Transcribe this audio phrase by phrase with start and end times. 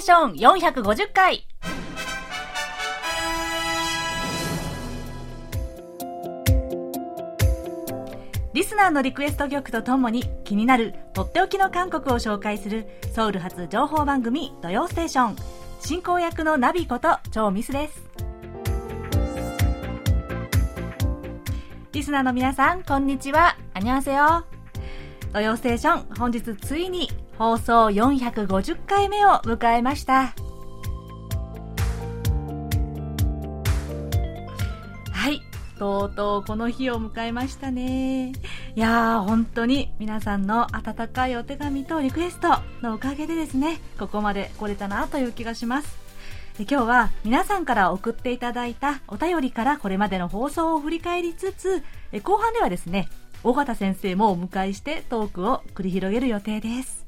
[0.00, 1.46] ーション450回。
[8.52, 15.36] リスナーのリクエスト曲とともに気になるとっておきの韓国を紹介するソウル発情報番組土曜ステーション。
[15.80, 18.02] 進行役のナビこと超ミスです。
[21.92, 23.56] リスナーの皆さんこんにちは。
[23.74, 24.44] アニョンセヨ
[25.32, 27.08] 土曜ステーション本日ついに
[27.40, 30.34] 放送450回目を迎えました
[35.10, 35.40] はい
[35.78, 38.32] とうとうこの日を迎えましたね。
[38.32, 38.32] い
[38.78, 45.96] やー、本当に皆さんの温かいお手紙とリクエストのおかげでですね、ここまで来れたなという気がします。
[46.58, 51.82] 今日は皆さんから送っていただいたお便りからこれまでの放送を振り返りつつ、
[52.22, 53.08] 後半ではですね、
[53.44, 56.99] 尾形先生もお迎えしてトークを繰り広げる予定です。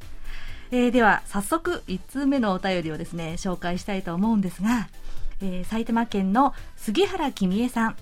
[0.72, 4.90] えー、では早速1通目のお便りをですね紹介したいと思うんですが、
[5.42, 7.95] えー、埼玉県の杉原君江さん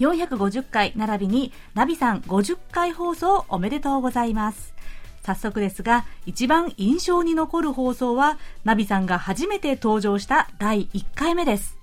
[0.00, 4.74] 450回並びにナビさん50回放送おめでとうございます
[5.22, 11.78] 早速ですが一番印象に残る放送はナビさんが初めて登場した第1回目です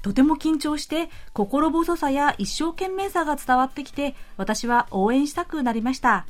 [0.00, 6.26] とても緊張して心細さや一生懸命さが伝わってきて私は応援したくなりました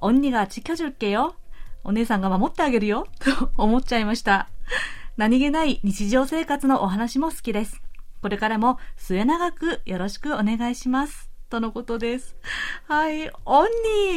[0.00, 1.34] 언니가지켜줄게요
[1.87, 4.49] お姉さんが守ってあげるよ、と 思っちゃいました。
[5.15, 7.81] 何気ない日常生活のお話も好きです。
[8.21, 11.31] これからも末永くよろしくお願いします。
[11.49, 12.35] とのことです。
[12.87, 13.67] はい、オン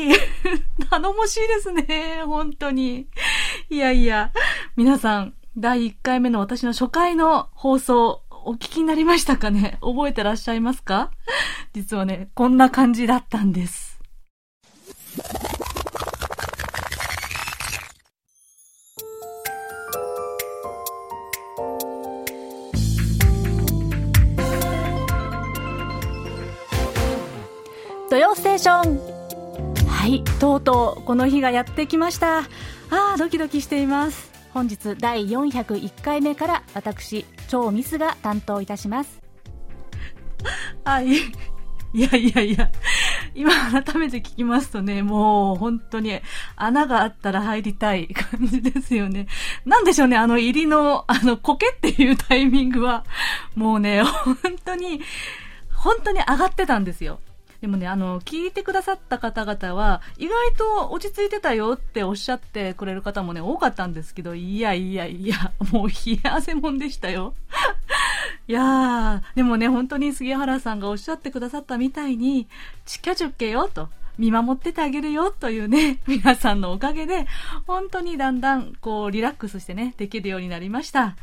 [0.09, 2.23] ニー 頼もしいですね。
[2.27, 3.07] 本当に。
[3.71, 4.33] いやいや、
[4.77, 9.79] 皆さん、第1回目の私の初回の放送、お聞きになりましたかね？
[9.81, 11.13] 覚えてらっしゃいますか？
[11.73, 13.90] 実はね、こんな感じだったんです。
[28.11, 32.45] 土曜ステーションはいとうとうこの日がやってきましたあ
[32.91, 39.21] あドキドキしています本日第401回目から私超ミスが担当いたします
[40.85, 41.07] はい
[41.93, 42.73] いやいやいや
[43.35, 46.21] 今改めて聞きますとね、もう本当に
[46.57, 49.29] 穴があったら入りたい感じですよね。
[49.65, 53.05] なんでしょうね、あの入りの、あの苔っていうタイミングは、
[53.55, 55.01] もうね、本当に、
[55.73, 57.21] 本当に上がってたんですよ。
[57.61, 67.35] でもね、あの、聞いてくださった方々は、意外と落ち着いてたよっておっしゃってくれる方もね、多かったんですけど、いやいやいや、もう冷や汗もんでしたよ。
[68.49, 72.49] いやー、でもね、本当に杉原さんがおっしゃってくださったみたいに、
[72.87, 73.91] ちきゃちゅっけよと。
[74.19, 77.27] 見守っててあげるよというね、 皆さんのおかげで、
[77.67, 81.17] 本当にだんだん、こう、リラックスしてね、できるようになりました。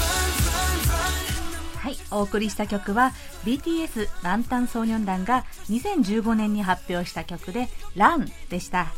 [0.89, 1.15] run
[1.81, 3.13] はい、お送りした曲は
[3.45, 8.95] BTS ランタンソーニョン団が2015年に発表した曲で「ラン」でした。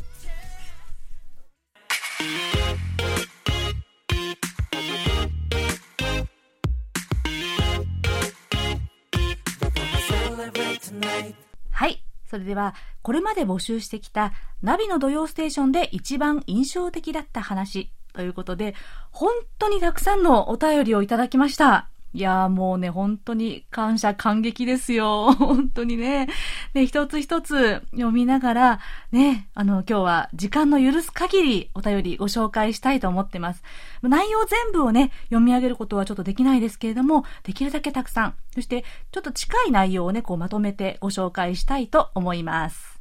[11.72, 12.04] はい。
[12.30, 18.76] それでは、これまで募集してきたナビの土曜ステーションで一番印象的だった話ということで、
[19.12, 21.90] 本当にたくさんのお便りをいただきました。
[22.14, 25.32] いやーもうね、本当に感謝感激ですよ。
[25.40, 26.28] 本当にね。
[26.74, 28.80] ね、一つ一つ読みながら、
[29.12, 33.64] ね、あの、今日は時間の許す限りお便りご紹介したいと思ってます。
[34.02, 43.00] 内容全部をね、読み上げることはちょっとできないですけれども、できるだけたくさん、そしてちょっと近い内容をね、こうまとめてご紹介したいと思います。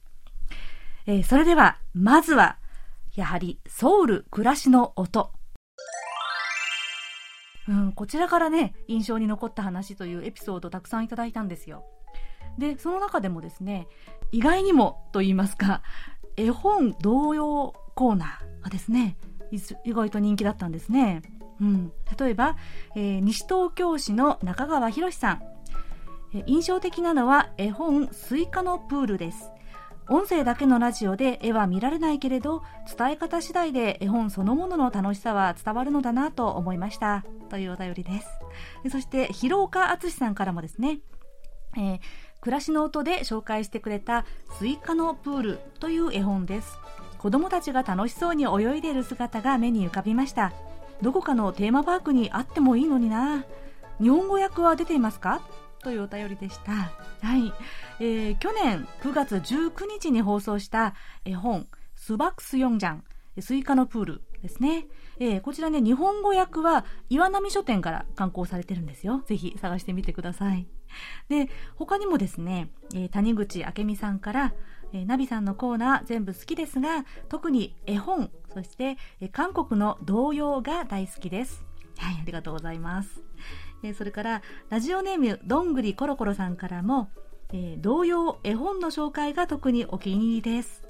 [1.07, 2.59] えー、それでは、まずは、
[3.17, 5.33] やはりソウル暮らしの音。
[7.71, 11.85] うん、こちらからね、印象に残った話というエピソードたくさんいただいたんですよ。
[12.59, 13.87] で、その中でもですね、
[14.33, 15.81] 意外にもと言いますか、
[16.37, 19.17] 絵本童謡コーナーがですね、
[19.85, 21.23] 意外と人気だったんですね。
[21.61, 22.57] うん、例えば、
[22.97, 25.43] えー、西東京市の中川博さん、
[26.47, 29.51] 印象的なのは絵本スイカのプールです
[30.11, 32.65] 音声だけのラジオで絵は見られないけれど
[32.99, 37.25] 伝え方次第で絵本そのものの楽しさは伝わるのだなと思いました。
[37.49, 38.29] というお便りです。
[38.91, 40.99] そして広岡敦さんからもですね、
[41.77, 42.01] えー、
[42.41, 44.25] 暮らしの音で紹介してくれた
[44.59, 46.77] スイカのプールという絵本です。
[47.19, 50.53] 子供たちが楽しそうに泳いでいる姿が目に浮かびました。
[51.03, 53.45] どこかのテーマパークにあってもいいのにな。
[54.01, 55.41] 日本語訳は出ていますか？
[55.83, 56.73] というお便りでした。
[56.73, 56.91] は
[57.37, 57.53] い。
[58.01, 60.95] えー、去年9月19日に放送した
[61.25, 63.05] 絵本、수박 수영장、
[63.41, 64.87] スイカのプールですね。
[65.19, 69.23] えー、こちらね、日本語訳は岩波書店から刊行されてるんですよ。
[69.27, 70.67] ぜひ探してみてください。
[71.29, 74.55] で、他にもですね、えー、谷口明美さんから、
[74.93, 81.65] えー、ナビさんのコーナー全部好きですが、特に絵本、そして、えー、韓国の童謡が大好きです。
[81.99, 83.23] はい、ありがとうございます。
[83.83, 87.11] え、それから、ラジオネーム、どんぐりころころさんからも、
[87.53, 90.83] えー、童謡、絵本の紹介が特にお気に入りです。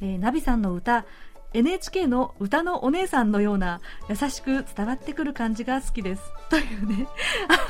[0.00, 1.04] えー、ナビさんの歌、
[1.54, 6.22] NHK の歌のお姉さんのような優しく伝わってくる感じが好きです。
[6.48, 7.06] というね、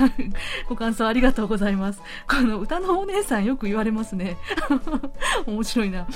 [0.69, 2.01] ご感想ありがとうございます。
[2.29, 4.37] この歌のお姉さんよく言われますね。
[5.47, 6.07] 面白いな。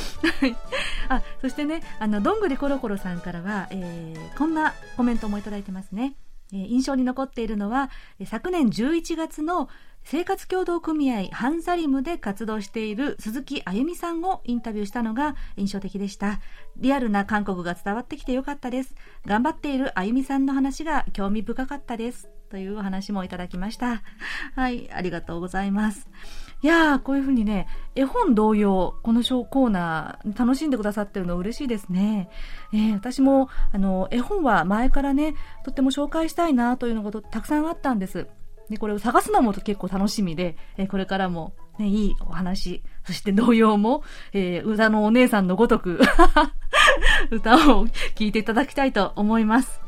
[1.09, 6.15] あ、そしてね、あの、どんぐりころころさんからは、えー、こんなコメントもいただいてますね。
[6.53, 7.91] 印象に残っているのは、
[8.25, 9.69] 昨年11月の
[10.05, 16.41] 生活協同組合ハンサリムで活動している鈴木あゆみさんをインタビューしたのが印象的でした。
[16.77, 18.95] リアルな韓国が伝わってきてよかったです。
[19.27, 22.31] 頑張っているあゆみさんの話が興味深かったです。
[22.51, 24.03] というお話もいただきました。
[24.55, 26.09] はい、ありがとうございます。
[26.63, 32.31] いやー、こういうふうにね、絵本同様、このショーコーナー、楽しんでくださってるの嬉しいですね。
[32.73, 38.27] えー、私も、あの、絵本は前からね、とっても紹介したいなというのがたくさんあったんです。
[38.71, 44.03] で、これを探すのも結構楽しみで、えー、これからも、ね、いいお話、そして童謡も、
[44.33, 46.01] えー、歌のお姉さんのごとく
[47.31, 49.81] 歌を聴いていただきたいと思います。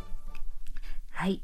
[1.10, 1.42] はい。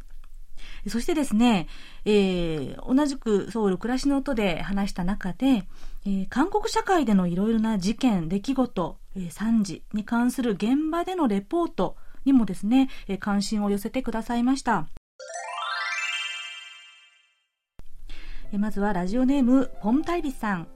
[0.88, 1.66] そしてですね、
[2.04, 5.66] えー、同じくソウル暮らしの音で話した中で、
[6.06, 14.88] えー、韓国社会でのいろいろな事件、出来事、えー、惨事に関する現場でのレポートにもですね、えー、関心を寄せてくださいました。
[18.52, 20.68] まずはラジオネーム、ポンタイビさん。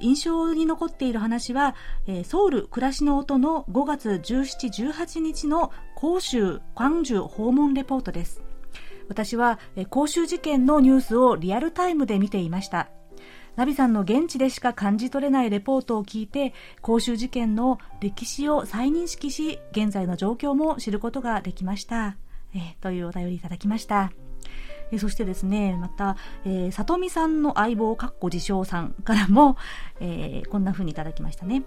[0.00, 1.74] 印象に残っている話は、
[2.06, 8.42] えソウル暮らしの音の5月17、18日の広州、광주訪問レポートです。
[9.08, 12.88] 私は、え広州事件のニュースをリアルタイムで見ていました。
[13.56, 22.16] ナビさんの現地でしか感じ取れないレポートを聞いて、広州事件の歴史を再認識し、現在の状況も知ることができました。
[22.54, 24.12] えというお便りいただきました。
[24.98, 29.56] そしてですね、また、えー、里見さんの相棒、かっこ自称さんからも、
[30.00, 31.62] えー、こんな風にいただきましたね。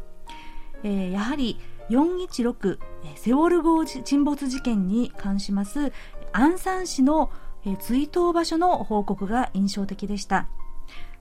[0.84, 1.60] えー、やはり
[1.90, 2.80] 416、
[3.16, 5.92] セウォル号沈没事件に関します
[6.38, 7.32] アンサン氏の、
[7.80, 10.50] 追悼場所の報告が印象的でした。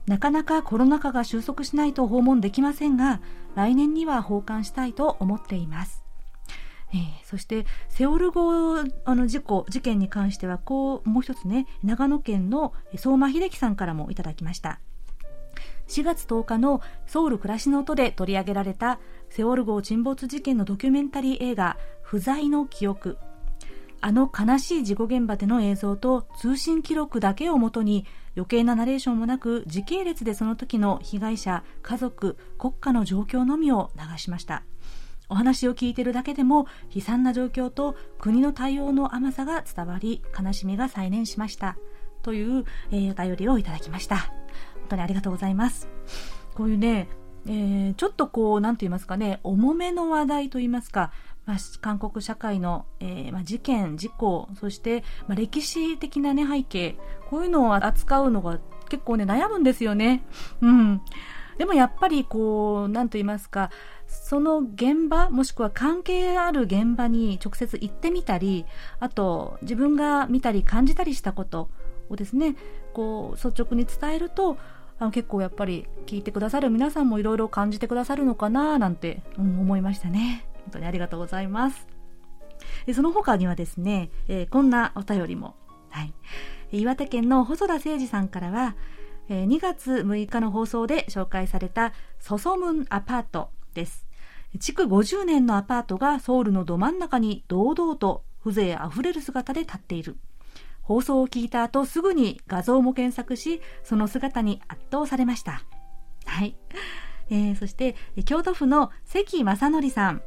[0.07, 3.21] なかなかコロナ禍が収束しないと訪問できませんが、
[3.55, 6.03] 来年には訪韓したいと思っています。
[6.93, 14.79] えー、そしてセオル号あの事故事件に関してはこうもう一つね長野県の相馬秀樹さんからもいただきました
[15.87, 23.17] 4月10日のソウル暮らしの音で取り上げられたセオル号沈没事件のドキュメンタリー映画不在の記憶
[24.05, 34.61] あの悲しい事故現場での映像と通信記録だけをもとに余計なナレーションもなく時系列でその時の被害者家族国家の状況のみを流しました。
[35.27, 41.75] お話を聞いているだけでも悲惨な状況と国の対応の甘さが伝わり悲しみが再燃しました。
[42.21, 44.17] という、えー、お便りをいただきました。
[44.17, 45.87] 本当にありがとうございます。
[46.53, 47.09] こういうね、
[47.47, 51.11] えー、ちょっとこう何と言いますかね重めの話題と言いますか
[51.45, 56.97] まあ、韓国社会の、えーまあ、事件、事故、そして、まあ、歴史的な、ね、背景、
[57.29, 58.59] こういうのを扱うのが
[58.89, 60.23] 結構ね、悩むんですよね。
[60.61, 61.01] うん。
[61.57, 63.69] でもやっぱりこう、なんと言いますか、
[64.07, 68.65] その現場もしくは関係ある現場に直接行ってみたり
[68.99, 71.69] あと自分が見たり感じたりしたこと
[72.09, 72.55] をですね
[72.93, 74.57] こう率直に伝えると
[74.99, 81.87] あの結構やっぱり聞いてくださる皆さんもいろいろ感じてくださるのかななんて、思いましたね本当にありがとうございます
[82.93, 85.55] その他にはですね、えー、こんなお便りも、
[85.89, 86.13] はい、
[86.71, 88.75] 岩手県の細田誠二さんからは
[89.29, 94.05] 2月6日の放送で紹介されたソソムンアパートです。
[94.59, 100.17] 築50年のアパートがソウルのど真ん中に堂々と風情あふれる姿で立っている。
[100.81, 105.63] 放送を聞いた後すぐに画像も検索し、その姿に圧倒されました。
[106.25, 106.55] はい。
[107.31, 107.95] えー、そして、
[108.25, 110.21] 京都府の関正則さん。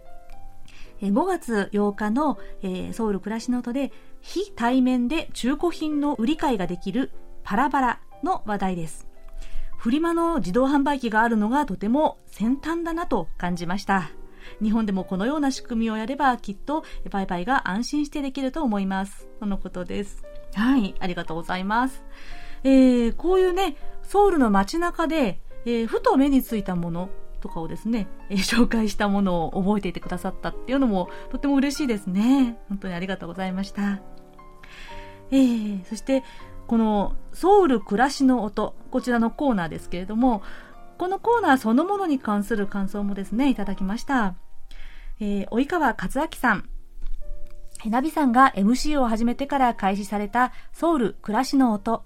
[1.00, 7.12] 5月8日の、えー、ソウル暮らしの音で非対面で中古品の売り買いができる
[7.44, 9.06] パラバラの話題です。
[9.76, 14.10] フリマの自動販売機があるのがとても先端だなと感じました。
[14.62, 19.28] 日本でもこのような仕組みをやればきっと売買が安心してできると思います。
[19.38, 20.24] とのことです。
[20.54, 22.02] はい、ありがとうございます。
[22.64, 32.58] えー、こういうね、ソウルの街中で、えー、ふと目についたものとかをですね、え、紹介したものを覚えていてくださったっていうのもとっても嬉しいですね。
[32.68, 34.00] 本当にありがとうございました。
[35.30, 36.24] えー、そして、
[36.66, 40.42] このソウル暮らしの音、こちらのコーナーですけれども、
[40.98, 44.34] このコーナーそのものに関する感想もですね、いただきました。
[45.20, 46.68] えー、及川克明さん。
[47.86, 52.04] ナビさんが MC を始めてから開始されたソウル暮らしの音。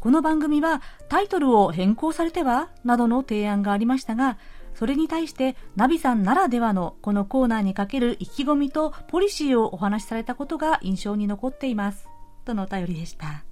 [0.00, 2.70] この番組はタイトルを変更されては？
[2.82, 4.38] などの提案がありましたが、
[4.74, 12.08] それに対してナビさんならではのこのコーナーにかける意気込みとポリシーをお話しされたことが印象に残っています。
[12.44, 13.44] とのお便りでした。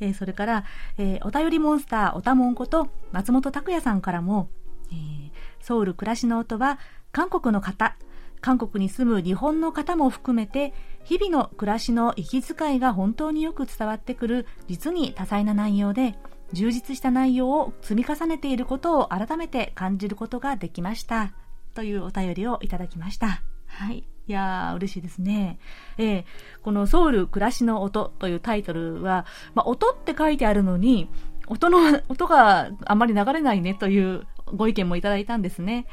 [0.00, 0.64] えー、それから、
[0.98, 4.48] えー、お便りモンスターおたもんこと松本拓也さんからも、
[4.90, 6.78] えー、ソウル暮らしの音は
[7.12, 7.96] 韓国の方、
[8.40, 10.72] 韓国に住む日本の方も含めて
[11.04, 16.14] 日々の暮らしの息遣いが本当によく伝わってくる実に多彩な内容で
[16.52, 21.32] 充実した内容を積み重ねていることを改めて感じることができました
[21.74, 25.58] というお便りをいただきましたはいいやー、嬉しいですね。
[25.98, 26.24] えー、
[26.62, 31.10] このソウル暮らしの音というタイトルは、まあ、音って書いてあるのに、
[31.48, 35.86] 音の、音があまり流れないねというご意見もいただいたんですね。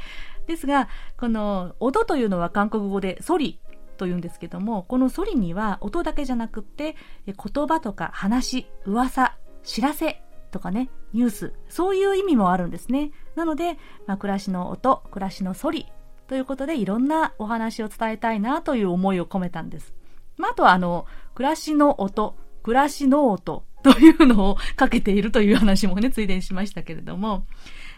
[0.46, 0.88] ですが、
[1.20, 3.60] この音というのは韓国語でソリ
[3.98, 6.96] というんですけども、このソリには音だけじゃなくって、
[7.26, 10.22] 言葉とか話、噂、知らせ
[10.58, 13.12] とかね、ニュース、そういう意味もあるんですね。
[13.36, 15.86] なので、まあ、暮らしの音、暮らしのソリ
[16.28, 19.94] ということでいろんなお話を伝えたいなという思いを込めたんです。
[20.36, 27.46] まあ、あとはあの、暮らしの音、暮らしの音 というのをかけているという話もね、ついでにしましたけれども、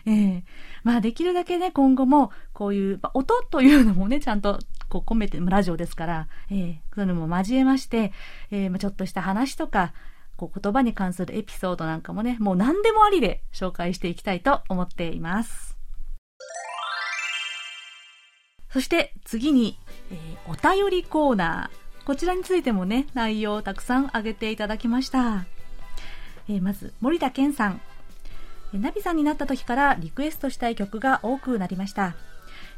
[0.05, 0.43] えー、
[0.83, 8.11] まあできるだけね、今後もこういう、まあ、音というのもね、ちゃんとこう込めて、ラジオですから、えー、そういうのも交えまして、
[8.51, 9.93] えー、まあ、ちょっとした話とか、
[10.39, 15.77] こう言葉に関するエピソードなんかもね、もう何でもありで紹介していきたいと思っています。
[18.71, 19.77] そして次に、
[20.11, 22.05] えー、お便りコーナー。
[22.05, 25.45] こちらについてもね、内容をたくさん挙げていただきました。
[26.47, 27.81] えー、まず、森田健さん。
[28.73, 32.15] ナビさんになった時からリクエストしたい曲が多くなりました。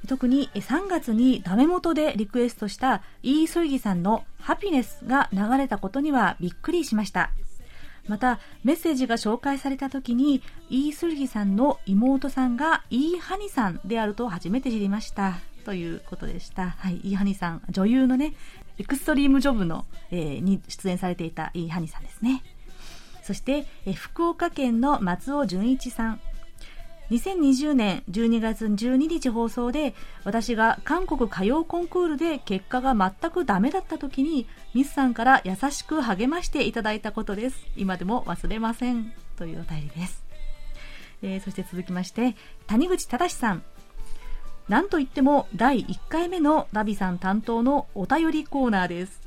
[0.08, 7.32] 特に3月にダメ元でリクエストしたイー・ソイギさんのハピネスが流れたことにはびっくりしました。
[8.08, 15.39] また、メッセージが紹介された時に、イー・スルギさんの妹さんがイー・ハニさんであると初めて知りました。
[15.63, 16.72] ということでした。
[16.72, 18.34] はい、イーハニさん、女優のね、
[18.79, 22.43] エクストリームジョブの、えー、に出演されていたイーハニさんですね。
[23.24, 26.22] そして、え福岡県の松尾純一さん。
[27.12, 37.65] 2020年12月12日放送で私が韓国歌謡コンクールで結果が全くダメだった時にミスさんから優しく励ましていただいたことです。
[37.75, 39.13] 今でも忘れません。
[39.36, 40.24] というお便りです。
[41.22, 42.36] えー、そして続きまして、
[42.68, 43.63] 谷口正さん。
[44.70, 49.20] なんといっても第1回目のナビさん担当のお便りコーナーです。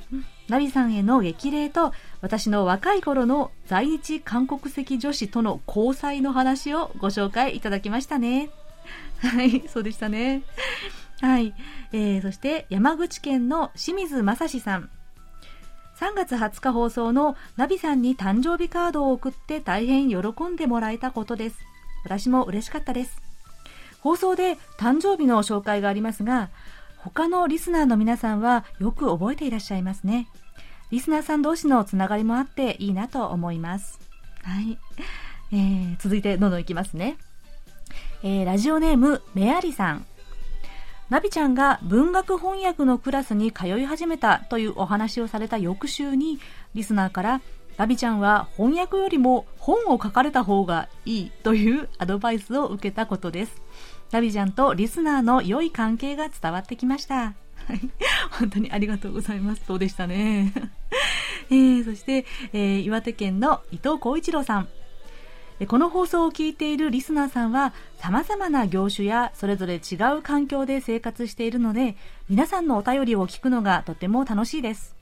[0.47, 8.49] ナビさんへの激励と私の若い頃の在日韓国籍女子との交際の話をご紹介いただきましたね。
[9.21, 10.43] はい、そうでしたね。
[11.21, 11.53] はい。
[11.91, 14.89] えー、そして山口県の清水正史さん。
[15.97, 21.57] 3月20日放送のナビさんに誕生日カードを送って大変喜んでもらえたことです。
[22.03, 23.21] 私も嬉しかったです。
[24.01, 26.49] 放送で誕生日の紹介がありますが、
[27.05, 30.27] 他のリスナーの皆さんはよく覚えていらっしゃいますね。
[30.89, 33.99] リスナーさん同士のつながりもあっていいなと思います。
[34.41, 34.79] はい。
[35.51, 37.17] えー、続いてどんどんいきますね。
[38.23, 40.05] えー、ラジオネーム、メアリさん。
[41.11, 46.39] ナビちゃんが文学翻訳のクラスに通い始めたというお話をされた翌週に、
[46.73, 47.41] リスナーから、
[47.77, 53.61] ナビちゃんは翻訳よりも本を書かれた方がいいというアドバイスを受けたことです。
[54.15, 57.15] ラビちゃんとリスナーの良い関係が伝わってきました。
[57.15, 57.33] は
[57.73, 57.81] い。
[58.31, 59.65] 本当にありがとうございます。
[59.67, 60.53] そうでしたね。
[61.51, 64.69] えー、そして、えー、岩手県の伊藤浩一郎さん。
[65.67, 71.95] この放送を聞いているリスナーさんは様々な業種やそれぞれ違う環境で生活しているので
[72.27, 74.94] 皆さんのお便りを聞くのがとても楽しいです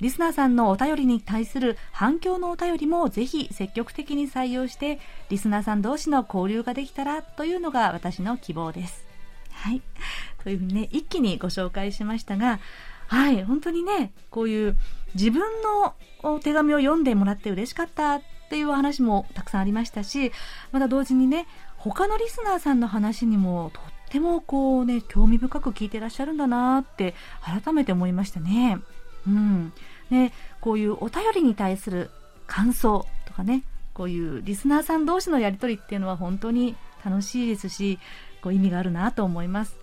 [0.00, 4.98] リスナーさんのお便りに対する反響のお便りもぜひ積極的に採用して
[5.30, 9.04] リスナーさん同士の交流ができたらというのが私の希望です
[9.52, 9.82] はい
[10.42, 12.60] というふうにね一気にご紹介しましたが
[13.08, 14.76] はい本当にねこういう
[15.14, 15.94] 自分の
[16.40, 20.32] 手紙を読んでもらって嬉しかったっていう話もたくさんありましたし、
[20.70, 28.78] また同時にね、他のリスナーさんの話にもとってもこうね、興味深く聞いてらっしゃるんだなって改めて思いましたね。
[29.26, 29.72] うん。
[30.10, 32.10] ね、こういうお便りに対する
[32.46, 37.98] 感想とかね、こういうリスナーさん同士のやりとりっていうのは本当に楽しいですし、
[38.42, 39.76] こう意味があるなと思います。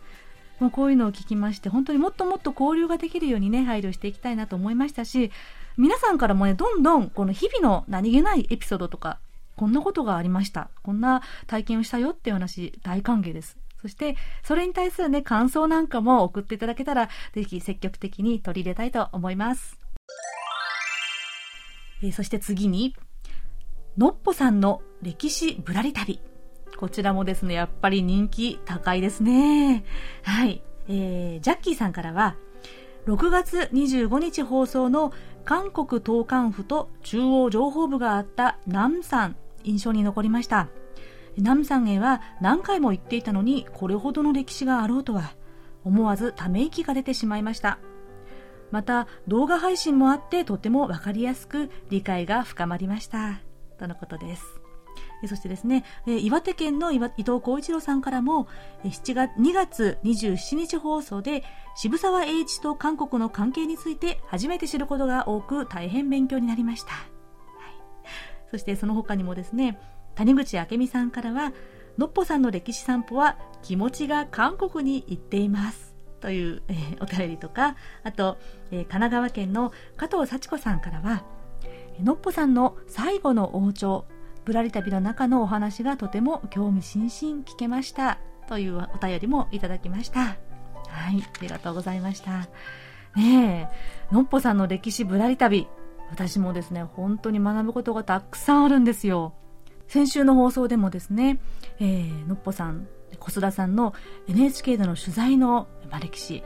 [0.59, 5.31] もうこういうのを聞きまして、本当にもっともっと交流ができるようにね、配慮していきたいなと思いましたし、
[5.77, 9.19] 皆さんからもね、どんどんこの日々の何気ないエピソードとか、
[9.55, 10.69] こんなことがありました。
[10.83, 13.57] こんな体験をしたよっていう話、大歓迎です。
[13.83, 19.77] そして、それに対するね、感想なんかも送っていただけたら、ぜひ積極的に取り入れたいと思います。
[22.01, 22.95] えー、そして次に、
[23.97, 26.21] のっぽさんの歴史ぶらり旅。
[26.77, 29.83] こちらもですね、やっぱり人気高いですね。
[30.23, 30.63] はい。
[30.87, 32.37] えー、ジャッキーさんからは、
[33.05, 35.11] 6月25日放送の
[35.43, 39.35] 韓国東韓府と中央情報部があった南山
[39.65, 40.69] 印象に残りました
[41.37, 45.33] 南山へは何回も行っていたのにこれほどの歴史があろうとは
[45.83, 47.79] 思わずため息が出てしまいました。
[48.71, 53.41] また動画配信もあってとても分かりやすく理解が深まりました。
[53.77, 54.43] とのことです。
[55.27, 58.47] そしてですね、岩手県の伊藤浩一郎さんからも、
[58.83, 61.43] 7月2月27日放送で、
[61.75, 66.91] 渋沢栄一と韓国の関係について初めて知ることが多く、大変勉強になりました。
[68.51, 69.79] そしてその他にもですね、
[70.15, 71.53] 谷口明美さんからは、
[71.97, 75.93] のっぽさんの歴史散歩は気持ちが韓国に行っています。
[76.19, 78.37] という、えー、お便りとか、あと、
[78.71, 81.25] えー、神奈川県の加藤幸子さんからは、
[82.01, 84.05] のっぽさんの最後の王朝、
[84.45, 90.19] ぶらり旅の中のお話がとても興味津々聞けましたというお便りもいただきました。
[90.21, 92.47] はい、ありがとうございました。
[93.15, 93.69] ね
[94.11, 95.67] え、のっぽさんの歴史ぶらり旅、
[96.09, 99.33] 私もですね、本当に学ぶことがたくさんあるんですよ。
[99.87, 101.39] 先週の放送でもですね、
[101.79, 102.87] えー、のっぽさん、
[103.19, 103.93] 小須田さんの
[104.27, 106.43] NHK での取材の、ま、歴史、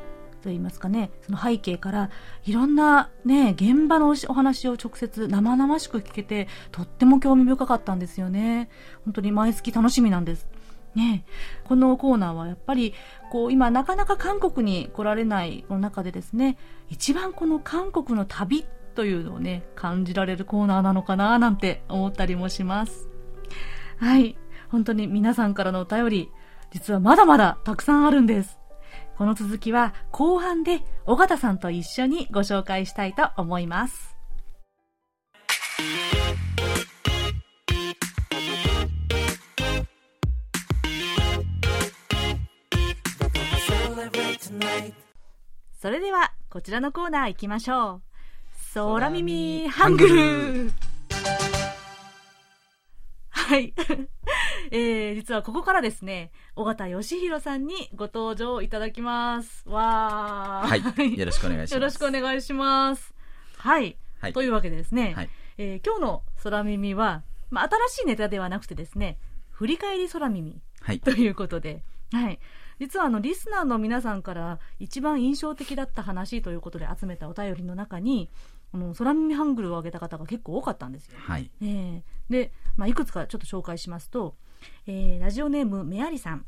[0.47, 2.09] と言いますかね、その背景から
[2.45, 8.69] いろんなね、現場のお話を直接生々しく聞けて、とっても興味深かったんですよね。
[9.05, 10.47] 本当に毎月楽しみなんです。
[10.95, 11.25] ね、
[11.65, 12.95] このコーナーはやっぱり
[13.31, 16.57] こう今なかなか韓国に来られないの中でですね
[16.89, 23.09] 一番この韓国の旅というのをね感じられるコーナーなのかななんて思ったりもします
[23.99, 24.37] はい
[24.69, 26.31] 本当に皆さんからのお便り
[26.71, 28.57] 実はまだまだたくさんあるんです
[29.17, 34.15] この続きは後半で尾形さんと一緒にご紹介したいと思います。
[45.79, 48.01] それではこちらのコーナー行きましょう。
[48.73, 50.71] 空耳ハングル
[53.47, 53.73] はい。
[54.71, 59.63] えー、実はここからですね、尾形義弘さんにご登場いただきます。
[59.69, 60.67] わー。
[60.67, 61.17] はい。
[61.17, 61.73] よろしくお願いします。
[61.75, 63.13] よろしくお願いします。
[63.55, 63.95] はい。
[64.19, 69.17] はい、というわけでですね、はい、えー、今日の空耳は、まあ、新しいネタではなくてですね、
[69.51, 72.39] 振り返り空耳、はい、ということで、はい。
[72.79, 78.29] 実はあの、リスナーの皆さんから一番印象的だった話ということで集めたお便りの中に、
[78.77, 81.17] あの空耳ハングルを上げた方が結構多かったんですよ。
[81.19, 84.35] はい、えー、で、まあ、いくつかちょっと紹介しますと、
[84.85, 86.45] えー、ラジオネームメアリさん。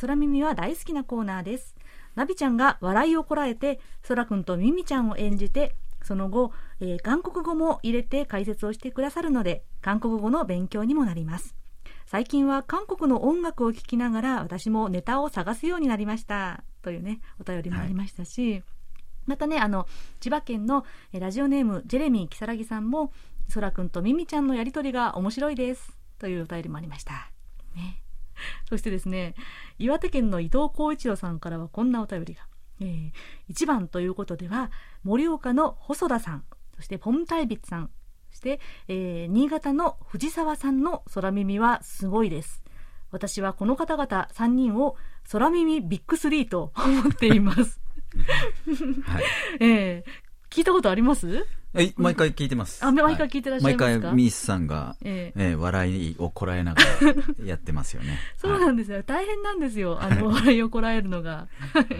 [0.00, 1.76] 空耳は大好きなコーナーです。
[2.14, 11.54] ナビちゃんが笑いをこらえて空くんとミミちゃんを演じてその後、えー、韓国語も入れて解説をしてくださるので韓国語の勉強にもなります。
[12.06, 16.64] 最近は韓国の音楽を聴きながら私もネタを探すようになりました。
[16.82, 18.64] というねお便りもありましたし、はい
[19.30, 19.86] またね、あの、
[20.18, 23.12] 千葉県のラジオネーム、ジェレミー・キサラギさんも、
[23.48, 25.96] そらくんとミミちゃんのやりとりが面白いです。
[26.18, 27.30] というお便りもありました。
[27.76, 28.02] ね。
[28.68, 29.36] そしてですね、
[29.78, 32.42] 岩手県の伊藤浩一郎さんからはこんなお便りが。
[32.80, 33.12] えー、
[33.48, 34.72] 1番ということでは、
[35.04, 37.90] 盛岡の細田さん、そしてポンタイビッツさん、
[38.30, 42.64] そして、えー、新潟の藤沢さんの空耳はすごいです。
[43.12, 44.96] 私はこの方々3人を
[45.30, 47.80] 空耳ビッグ3と思っています。
[49.04, 49.24] はい、
[49.60, 51.46] えー、聞いたことあります？
[51.72, 52.84] え、毎回聞いてます。
[52.84, 53.84] あ毎回聞いてらっしゃいますか？
[53.86, 56.88] 毎回、ミースさんが、えええー笑いをこらえながら
[57.46, 58.18] やってますよね。
[58.36, 59.02] そうなんですよ。
[59.04, 60.02] 大変なんですよ。
[60.02, 61.46] あの、笑いをこらえるのが。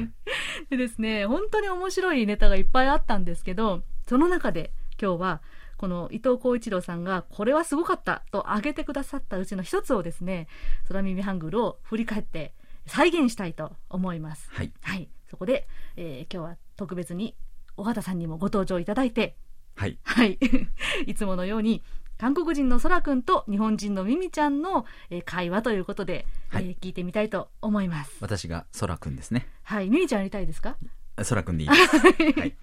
[0.71, 5.41] でですね、本当に面白いネタがいっぱいあったんですけど、その中で今日は、
[5.77, 10.49] この伊藤浩一郎さんが、これはすごかったと挙げてくださったうちの一つをですね、
[10.89, 12.53] 空耳ハングルを振り返って
[12.87, 14.49] 再現したいと思います。
[14.53, 14.73] はい。
[14.83, 15.09] はい。
[15.31, 15.67] そこで、
[15.97, 17.35] えー今日は特別に、
[17.77, 19.37] 尾形さんにもご登場いただいて、
[19.77, 19.99] はい。
[20.03, 20.39] はい。
[21.07, 21.83] いつものように、
[22.19, 28.17] 韓国人のそらくんと日本人のミミちゃんの、えー会話ということで、はいえー聞いてみたいと思います。
[28.21, 29.47] 私がソラくんですね。
[29.63, 29.89] はい。
[29.89, 30.77] ミミちゃんやりたいですか？
[31.17, 31.97] あソラくんでいいです。
[31.99, 32.57] はい。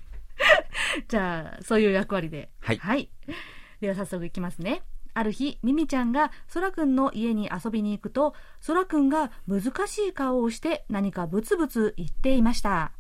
[1.08, 2.49] じゃあ、そういう役割で。
[2.60, 3.10] はい
[3.80, 4.82] では早速いきますね。
[5.17, 12.91] ある日、ミミちゃんがそらくんの家に遊びに行くと、そらくんが難しい顔をして何かブツブツ言っていました。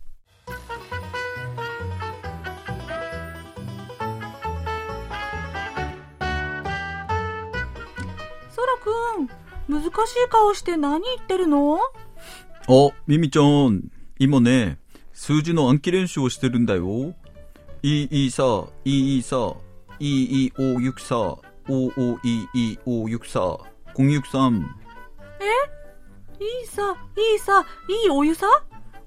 [8.49, 8.89] そらく
[9.21, 9.27] ん、
[9.69, 11.77] 難しい顔して何言ってるの？
[11.77, 11.81] あ、
[13.05, 14.79] ミミちゃん、今ね、
[15.13, 17.13] 数字の暗記練習をしてるんだよ。
[17.83, 19.53] いい、いいさ、いい、いさ、
[19.99, 21.37] いい、いい、お、ゆきさ、
[21.69, 23.57] お、お、いい、いい、お、ゆきさ、
[23.93, 24.73] こんゆきさん。
[26.39, 28.45] いいさ、いいさ、いいお湯さ？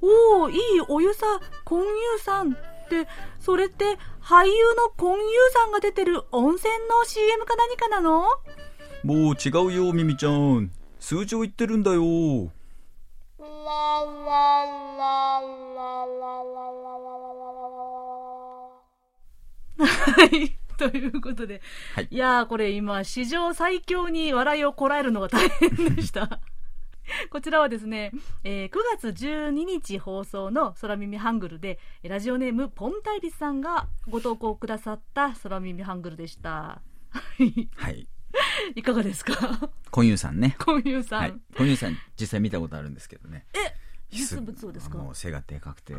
[0.03, 1.27] おお、いいお湯さ、
[1.64, 2.57] コンユーさんっ
[2.88, 3.07] て、
[3.38, 3.85] それって
[4.20, 8.25] 俳優のコンユーさんが出てる温泉の CM か何かなの？
[9.05, 10.70] もう違うよ、ミミちゃん。
[10.99, 12.03] 数字を言ってるんだよ。
[19.79, 20.60] はい。
[20.90, 21.61] ということで。
[21.95, 26.40] はいいやー、これ今、史上最強に笑いをこらえるのが大変でした。
[27.31, 28.12] こちらはですね、
[28.45, 36.51] えー9月12日放送の空耳ハングルで、えーラジオネームポンタイビスさんがご投稿くださった空耳ハングルでした。
[36.51, 36.83] は
[37.38, 37.69] い。
[37.77, 38.07] はい。
[38.77, 39.71] いかがですか？
[39.90, 40.55] コンユーさんね。
[40.61, 41.21] コンユーさん。
[41.21, 41.35] はい。
[41.57, 43.45] コンユーさん、実際見たことあるんですけどね。
[44.11, 44.99] 実物をですか？
[44.99, 45.94] もう背がでかくて、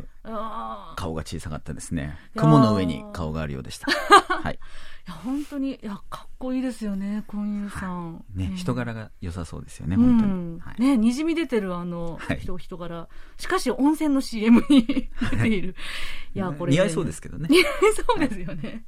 [0.96, 2.16] 顔が小さかったですね。
[2.36, 3.86] 雲の上に顔があるようでした。
[4.34, 4.54] はい。
[4.54, 4.58] い
[5.10, 8.24] や、本当に、いや、かっこいいですよね、コンユーさん。
[8.34, 10.32] ね、うん人柄が良さそうですよね、う本当に。
[10.32, 10.80] んはい。
[10.80, 13.08] ね、にじみ出てるあの、はい人、人柄。
[13.36, 14.86] しかし、温泉の CM に
[15.32, 15.74] 出ている。
[16.34, 17.48] いや、これ、似合いそうですけどね。
[17.50, 17.64] 似合い
[18.06, 18.84] そうですよね。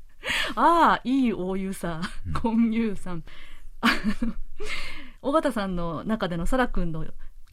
[0.55, 2.01] ああ、いいお湯さ、
[2.41, 3.25] コンユーさん。
[3.81, 3.89] あ
[4.23, 4.35] の、
[5.23, 7.05] 尾形さんの中でのサラくんの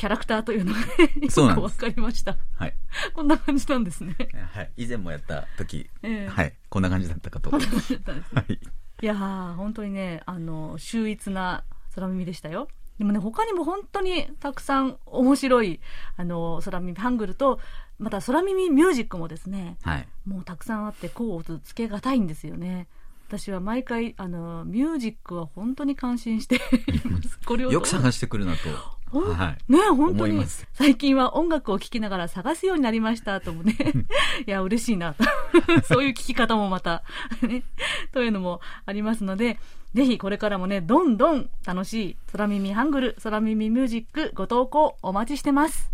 [0.02, 0.86] キャラクターというのがね、
[1.22, 2.36] よくわかりました。
[2.56, 2.74] はい。
[3.14, 4.16] こんな感じなんですね。
[4.52, 4.72] はい。
[4.76, 6.56] 以前もやった時、ええはい。
[6.70, 7.94] こんな感じだったかとこん思います。
[7.94, 8.60] な感じだったんですはい。
[9.04, 12.68] いやー、本当にね、あの、秀逸な空耳でしたよ。
[12.98, 15.80] でもね、他にも本当にたくさん面白い、
[16.18, 17.60] あの、空耳ハングルと、
[18.00, 20.08] また空耳ミュージックもですね、はい。
[20.26, 22.88] もうたくさんあって、こうつけがたいんですよね。
[23.28, 26.56] 私は毎回、あの、ミュージックは本当に感心して
[27.06, 27.40] います。
[27.46, 27.72] これを。
[27.72, 29.01] よく探してくるなと。
[29.19, 29.71] はい。
[29.71, 30.45] ね本当に。
[30.74, 33.76] 最近は音楽を聴きながら探すようになりましたともね。
[34.47, 35.13] いや嬉しいな。
[35.13, 35.24] と
[35.84, 37.04] そういう聴き方もまた。
[37.41, 37.63] ね。
[38.12, 39.60] というのもありますので
[39.93, 45.91] ぜひこれからもねどんどん楽しい空耳ハングル空耳ミュージックご投稿お待ちしてます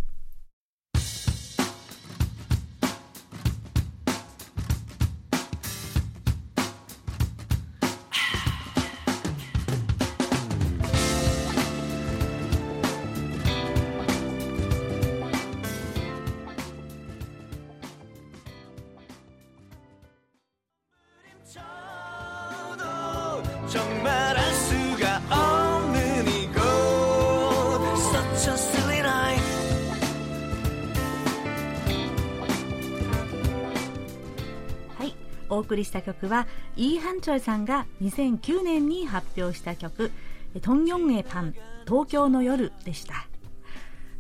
[35.78, 40.12] りした曲はイー・ハンチョルさんが2009年に発表した曲
[40.62, 43.28] 「トンギョンエパン東京の夜」でした、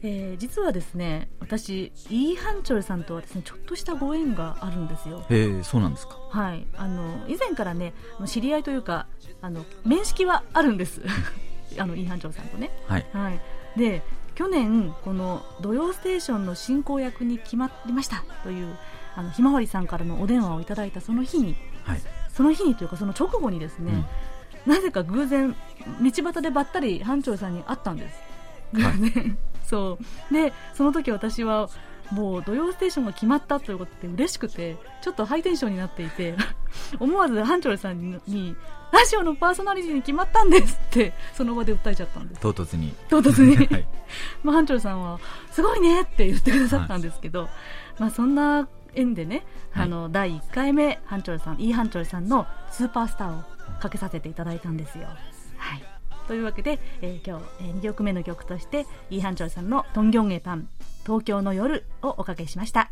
[0.02, 5.26] えー実はですね私イー・ハンチョルさんとはですねちょっとしたご縁があるんですよ。
[5.30, 6.17] へえ、そうなんですか。
[6.30, 6.67] はい。
[6.76, 7.93] あの以前からね
[8.26, 9.08] 知り合いというか
[9.41, 11.02] あの面識はあるんです。
[11.80, 12.72] あのイー・ハンチョルさんとね。
[12.88, 13.06] はい。
[13.12, 13.39] はい、
[13.78, 14.04] で
[14.36, 18.76] 去年この「土曜ステーション」の進行役に決まりましたという
[19.17, 22.01] あのひまわりさんからのお電話をいただいたその日にはい。
[22.32, 24.06] その日にというかその直後にですね、
[24.67, 25.56] なぜか偶然
[26.01, 28.19] 道端でばったり班長さんに会ったんです。
[28.73, 29.97] 偶然、 そ
[30.30, 30.34] う。
[30.34, 31.69] でその時私は
[32.12, 36.36] もう土曜ステーションが決まったということで嬉しくてちょっとハイテンションになっていて
[36.99, 38.56] 思わず班長さんにに
[38.91, 42.41] ラジオのパーソナリティに決まったんですってその場で訴えちゃったんです。
[42.41, 42.93] 唐突に。
[43.10, 43.58] 唐突に。
[43.67, 43.88] はい。
[44.43, 45.19] まあ、班長さんは、
[45.51, 47.49] すごいねって言ってくださったんですけど、
[47.99, 53.43] まあ、そんな縁でね、はいあの第1回目ハンチョルさんイーハンチョルさんのスーパースターを
[53.79, 55.07] かけさせていただいたんですよ。
[55.57, 55.83] はい
[56.27, 60.67] というわけで、えー今日、え2曲目の曲としてイーハンチョルさんの「トンギョンエパン
[61.05, 62.91] 東京の夜」をおかけしました。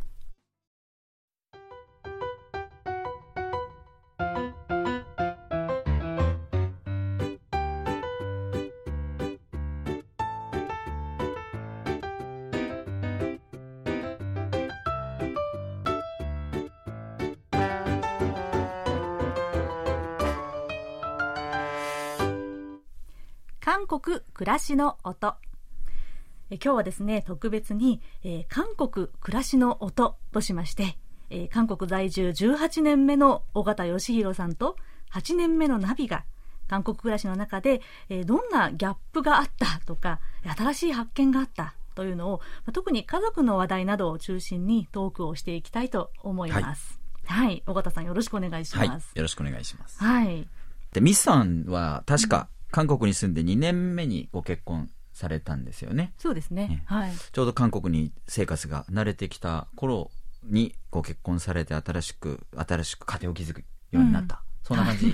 [23.87, 25.35] 韓国暮らしの音
[26.49, 30.97] え今日はですね特別に、えー韓国暮らしの音としまして、
[31.29, 34.75] えー韓国在住18年目の尾形義弘さんと
[35.13, 36.25] 8年目のナビが
[36.67, 40.19] 韓国暮らしの中で、えーどんなギャップがあったとか
[40.57, 46.99] 新しい発見があったというのを、まあ特に家族の話題などを中心にトークをしていきたいと思います。
[47.25, 48.87] はい、尾形さんよろしくお願いしはい。
[48.87, 49.11] ます。
[49.13, 50.03] よろしくお願いします。
[50.03, 50.47] はい、
[50.91, 56.13] で、ミスさんは確か韓国に住んで2年目にご結婚されたんですよね。
[56.17, 56.83] そうですねね。
[56.85, 57.11] はい。
[57.31, 60.11] ちょうど韓国に生活が慣れてきた頃
[60.43, 63.59] にご結婚されて新しく、新しく家庭を築く
[63.91, 64.41] ようになった。
[64.63, 65.13] そんな感じ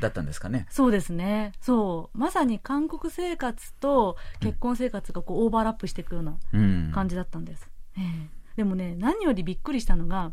[0.00, 0.66] だったんですかね。
[0.70, 1.52] そうですね。
[1.60, 2.18] そう。
[2.18, 6.92] まさに韓国生活と結婚生活がこうオーバーラップしていくようなうん。
[6.92, 7.68] 感じだったんです。
[7.96, 10.32] ええでもね、何よりびっくりしたのが、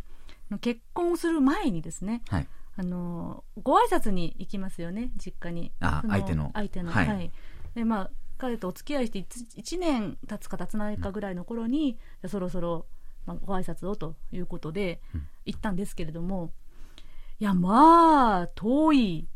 [0.60, 2.48] 結婚する前にですね、はい。
[2.78, 5.72] あの、ご挨拶に行きますよね、実家に。
[5.80, 6.92] あそ相手の相手の。
[6.92, 7.32] ははいい。
[7.74, 12.86] で、まあ、彼とお付き合いして1年経つか経つないかぐらいの頃に、じゃあそろそろ、
[13.26, 16.52] まあ、ご挨拶をということでうん行ったんですけれども、
[17.40, 19.28] いや、まあ、遠い。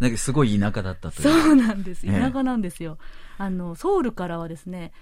[0.00, 1.42] だけどすごい田舎だったという。
[1.42, 2.06] そうなんです。
[2.06, 2.98] ええ田舎なんですよ。
[3.38, 4.92] あの、ソウルからはですね、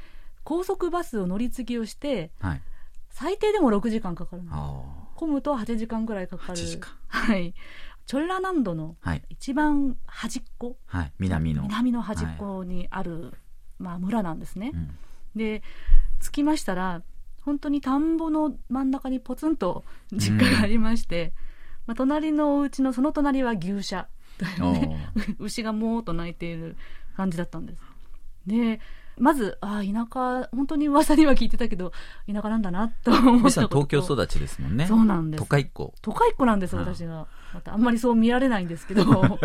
[0.44, 2.62] 高速バスを乗り継ぎをして、はい。
[3.10, 4.50] 最低でも6時間かかるの。
[4.52, 6.58] あ混むと8時間ぐらいかかる。
[6.58, 7.54] 8時間はい。
[8.06, 9.10] チョルラ南道のあ。
[9.10, 9.22] はい。
[9.30, 11.12] 一番端っこ、はい。
[11.18, 11.62] 南の。
[11.62, 13.32] 南の端っこにある、
[13.78, 14.76] まあ村なんですねう。
[14.76, 14.98] ん
[15.36, 15.62] で、
[16.20, 17.02] 着きましたら、
[17.42, 21.32] 本当に田んぼの真ん中にポツンと実家がありまして、
[21.86, 26.76] まあ、隣のお家のその隣は牛舎というね、 牛がもーっと鳴いている
[27.16, 27.82] 感じだったんです。
[28.46, 28.80] で、
[29.18, 31.92] まず、ああ、田舎、本当に噂には聞いてたけど、
[32.26, 34.86] 田舎なんだなと思った東京育ちですもんね。
[34.86, 35.94] そうなんです都会っ子。
[36.02, 37.26] 都会っ子なんです、私が。
[37.52, 39.04] また、あんまりそう見られないんですけど。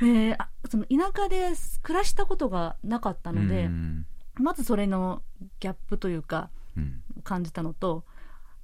[0.00, 5.22] であその田舎で暮らしたことがなかったのでう、んまずそれの
[5.60, 8.04] ギャップというか、うん感じたのと、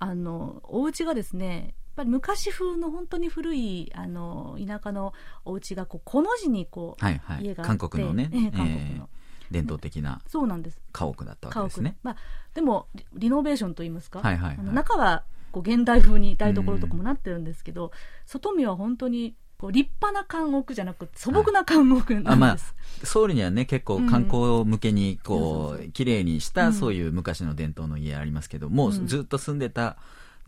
[0.01, 5.12] あの、お家がですね、やっぱり昔風の本当に古い、あの、田舎の
[5.44, 7.44] お家が、こう、この字にこう、はいはい。
[7.44, 9.18] 家があって韓国のね、ええ韓国のえー
[9.51, 10.81] 伝統的なそうなんです。
[10.93, 11.97] 家屋だったわけですね。
[12.03, 12.17] まあ、
[12.55, 14.67] でもリ、リノベーションといいますか、はいはいはい。
[14.75, 17.93] 中はこう現代風に台所とかもなってるんですけど、
[18.27, 22.75] 外見は本当にこう立派な監獄じゃなくて素朴な監獄あまあなんです。
[23.05, 26.55] ソウルにはね、結構観光向けに、こそうそうそうう、綺麗にしうん。
[26.55, 29.07] たそういう昔の伝統の家ありますけど、もううん。
[29.07, 29.97] ずっと住んでた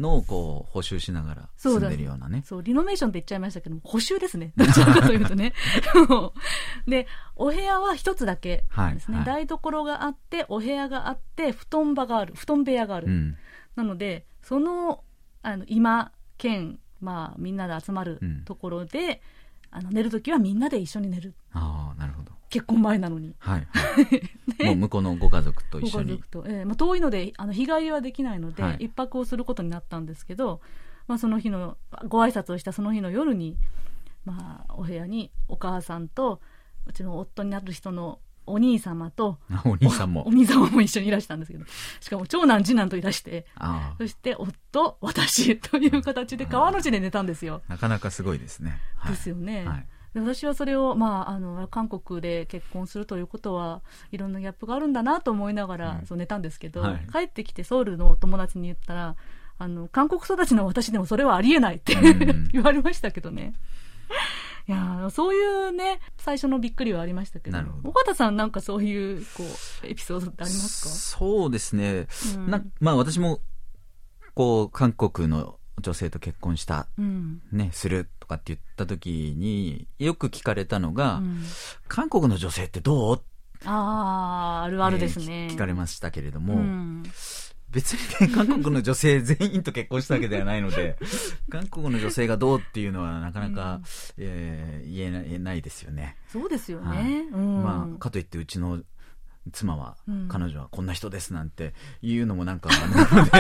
[0.00, 2.42] のをこう、補修しながら住んでるようなね。
[2.44, 4.52] そう、リノベーションって言っちゃいましたけども、補修ですね。
[4.56, 5.52] どちらかというとね。
[6.88, 12.34] で、お部屋は一つだけですね、はいはい台所があって、お部屋があって、布団場がある。
[12.34, 13.06] 布団部屋がある。
[13.06, 13.36] うん。
[13.76, 15.04] なので、その、
[15.42, 19.22] あの、今、兼、まあ、みんなで集まるうんところで、
[19.70, 21.34] あの、寝るときはみんなで一緒に寝る。
[21.52, 22.32] ああ、なるほど。
[22.48, 23.34] 結婚前なのに。
[23.38, 24.66] はい、はい。
[24.66, 26.28] もう向こうのご家族とご一緒に家族。
[26.28, 26.44] と。
[26.46, 30.60] ええまあ、遠いので、あの、日帰りはできないので、はい一泊をすることになったんですけど、
[31.06, 31.76] まあ、その日の、
[32.08, 33.56] ご挨拶をしたその日の夜に、
[34.24, 36.40] まあ、お部屋にお母さんと、
[36.86, 38.18] うちの夫になる人の
[38.50, 40.30] お兄様と、あお兄さんもお。
[40.30, 41.64] 兄様も一緒にいらしたんですけど、
[42.00, 47.62] しかも長男次男といらして、あそして夫、私という形で川の字で寝たんですよ。
[47.68, 48.80] あ、なかなかすごいですね。
[48.96, 49.66] はい、ですよね。
[49.66, 49.86] はい。
[50.14, 59.16] で私はそれを、まあ、あの韓国で結婚するということはいろんなギャップがあるんだなと思いながら、うんそう寝たんですけど、はい帰ってきてソウルのお友達に言ったら
[59.58, 63.54] あの韓国育ちの私でもそれはありえないってうん 言われましたけどね。
[64.70, 67.56] いやーそういうね最初のびっくりはありましたけど。
[67.56, 67.88] なるほど。
[67.88, 69.42] 尾形さんなんかそういうこ
[69.82, 72.06] うエピソードってありますそうですね。
[72.06, 72.50] か、うん。
[72.50, 73.40] なまあ私も、
[74.34, 77.42] こう、韓国の女性と結婚した、うん。
[77.50, 81.42] ね、するとかって言った時に、よく聞かれたのが、うん。
[81.88, 83.22] 韓国の女性ってどう？
[83.64, 87.02] あああるあるですね、えー聞かれましたけれども、うん
[87.72, 90.96] 別にね、韓国の女性全員と結婚したわけではないので、
[91.50, 93.82] 韓国の女性がどうっていうのはなかなか、うん。
[94.18, 96.16] えー言えない言えないですよね。
[96.28, 97.20] そうですよね、はい。
[97.20, 97.62] うん。
[97.62, 98.80] まあ、かといってうちの
[99.50, 100.28] 妻は、うん。
[100.28, 103.30] 彼女はこんな人ですなんて言うのもなんかあので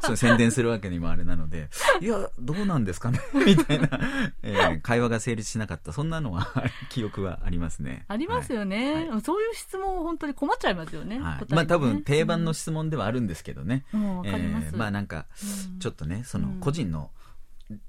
[0.06, 1.68] そう宣伝するわけにもあれなので
[2.00, 3.88] いやどうなんですかね みたいな、
[4.42, 6.48] えー会話が成立しなかったそんなのは
[6.90, 8.04] 記憶はありますね。
[8.08, 9.20] ありますよね、はい。
[9.20, 11.20] そういう質問本当に困っちゃいますよね。
[11.20, 11.40] はい。
[11.40, 11.46] ね。
[11.50, 13.84] まあ多分定番の質問ではあるんですけどね。
[13.92, 15.26] えーまあなんか
[15.78, 16.60] ちょっとねそのうん。
[16.60, 17.10] 個人の,、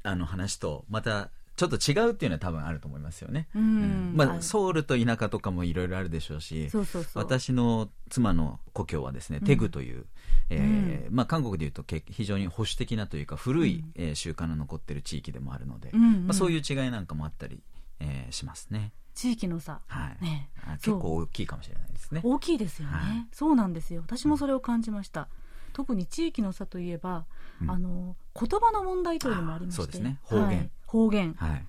[0.04, 1.30] あの話とまた
[1.62, 4.14] ちょっと違うっていうのは多分あると思いますよね、ううん。
[4.14, 6.70] ん、まあ、ソウルと田舎とかもいろいろあるでしょうし。
[7.14, 9.46] 私の妻の故郷はですね、うん。
[9.46, 10.06] テグという、
[10.50, 16.28] えーまあ、韓国でいうとけ非常に保守的なというか古い、うんえー習慣の残ってる地域でもあるので、うんうん。
[16.28, 17.62] まあ、そういう違いなんかもあったり、
[18.00, 20.24] えーしますね、地域の差、はい。
[20.26, 22.22] ね、結構大きいかもしれないですね。
[22.24, 23.28] 大きいですよね、はい。
[23.32, 24.02] そうなんですよ。
[24.02, 25.28] 私もそれを感じました。
[25.74, 27.26] 特に地域の差といえば、
[27.62, 27.72] うん。
[27.72, 29.82] あの言葉の問題というのもありまして。
[29.82, 30.20] あそうですね。
[30.24, 30.48] 方言。
[30.48, 31.34] はい方言。
[31.38, 31.66] はい、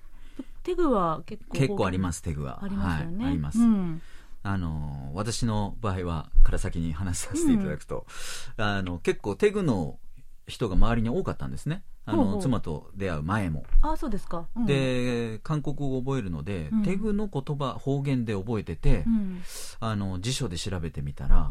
[0.63, 2.59] テグは結構結構ありますすテグは。
[2.61, 4.01] ありますよね、はい、あります、うん。
[4.43, 8.05] あのー私の場合はから先に話させていただくと、
[8.57, 9.99] あの結構テグの
[10.47, 16.83] 人が周りに多かったんですねあの妻と出会う前も、あそうですか、うん、で韓国語を覚えるので、うん。
[16.83, 19.41] テグの言葉方言で覚えてて、うん。
[19.79, 21.49] あの辞書で調べてみたら、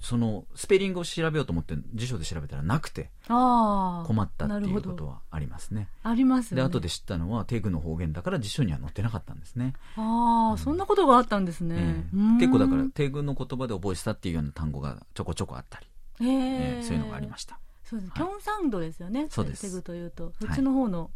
[0.00, 5.88] そのスペリングを調べようと思って辞書で調べたらなくてああ困ったっていうことはありますね。
[6.02, 6.62] ありますよね。
[6.62, 12.16] で後で知ったのはテグの方言だから辞書には載ってなかったんですね、ああ、そんなことがあったんですね、ええ。
[12.16, 12.38] うん。
[12.38, 15.80] 結構だからテグの言葉で覚えてたっていうような単語がちょこちょこあった
[16.18, 16.36] り、へえ
[16.76, 17.58] ええそういうのがありました
[17.92, 18.28] そうです、はい。
[18.28, 19.26] キョンサンドですよね。
[19.28, 19.62] そうです。
[19.62, 20.32] テグというと。
[20.40, 20.46] い。
[20.46, 21.10] そっちの方の、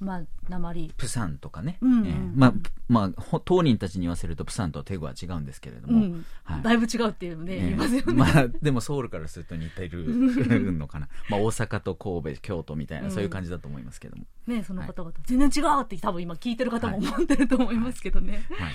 [0.00, 2.06] まあ鉛プサンとかね、うんうん。
[2.06, 2.14] ええ。
[2.34, 2.54] まあ、
[2.88, 6.26] まあほ当人たちに言わせるとプサンとテグは違うんですけれども、うん。
[6.42, 6.62] はい。
[6.62, 7.60] だいぶ違うっていうのね、ええ。
[7.60, 13.12] 言いますよね、まあ、でもソウルからすると似てるのかな、 まあ、大阪と神戸京都みたいな、うん。
[13.12, 18.72] そういう感じだと思いますけども、ねその方々、全然違うって多分今聞いてる方も思ってると思いますけどね、はい。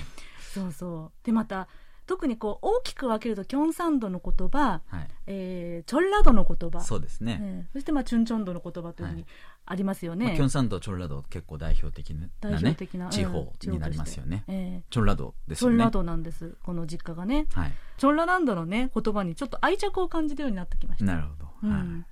[0.54, 1.26] そうそう。
[1.26, 1.67] でまた
[2.08, 6.82] 特にこう大きく分けるとキョンサンドの言葉、はい、えーチョンラドの言葉。
[6.82, 9.32] そうですね、ええそしてまあチュンチョンドの言葉というふうにはい。
[9.70, 15.76] ありますよまあ、ね、キョンサンドチョンラド結構代表的な、代ね、表的な、地うん方になりますよね、ええチョンラドですよね。
[15.76, 17.48] チョンラドなんですこの実家がね。
[17.54, 21.06] はい、チョンラランドのね言葉にちょっと愛着を感じるようになってきました。
[21.06, 21.72] なるほど、うん。
[21.72, 22.06] はい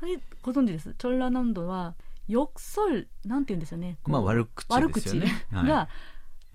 [0.00, 0.94] あれご存知です？
[0.96, 1.94] チョンラランドは
[2.28, 3.96] よくそるなんて言うんですよね。
[4.06, 5.44] まあ悪口悪口ですよね。
[5.50, 5.66] はい。
[5.66, 5.88] が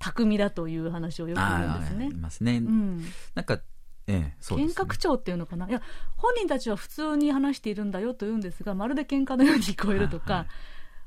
[0.03, 2.05] 巧みだという話をよく言うんですね。
[2.05, 3.05] あーありますね、うん。
[3.35, 3.59] なんか
[4.07, 5.69] ええそうです、ね、喧嘩口調っていうのかな？
[5.69, 5.81] いや
[6.17, 10.47] 本人たちは普通に話しているんだよと言うんですがまるで喧嘩のように聞こえるとか、はいはい。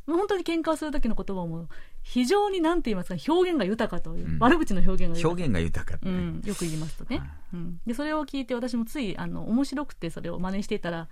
[0.07, 1.69] もう本当に喧嘩をする時の言葉も
[2.03, 4.39] 非常になんて言いますか表現が豊かという、うん。
[4.39, 5.29] 悪口の表現が豊か。
[5.29, 7.29] 表現が豊かうん、よく言いますとね、はい。
[7.55, 11.09] うん、でそれを聞いて私もついあの面白くてそれを真似していたら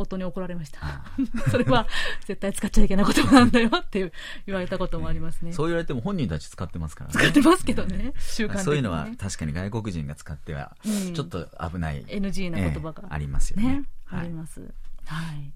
[0.00, 0.80] 夫に怒られました。
[0.82, 1.04] あ
[1.50, 1.86] それは
[2.26, 4.12] 絶対使っちゃいけない言葉なんだよって
[4.46, 5.52] 言われたこともありますね。
[5.52, 7.14] そう言われても本人たち使ってますからね。
[7.14, 8.12] 使ってますけどね。
[8.18, 8.62] 習慣ね。
[8.62, 11.14] そういうのは確かに外国人が使ってはうん。
[11.14, 13.84] ちょっと危ない、NG な言葉が、ええありますよね。
[14.08, 14.60] あります。
[15.06, 15.52] はい。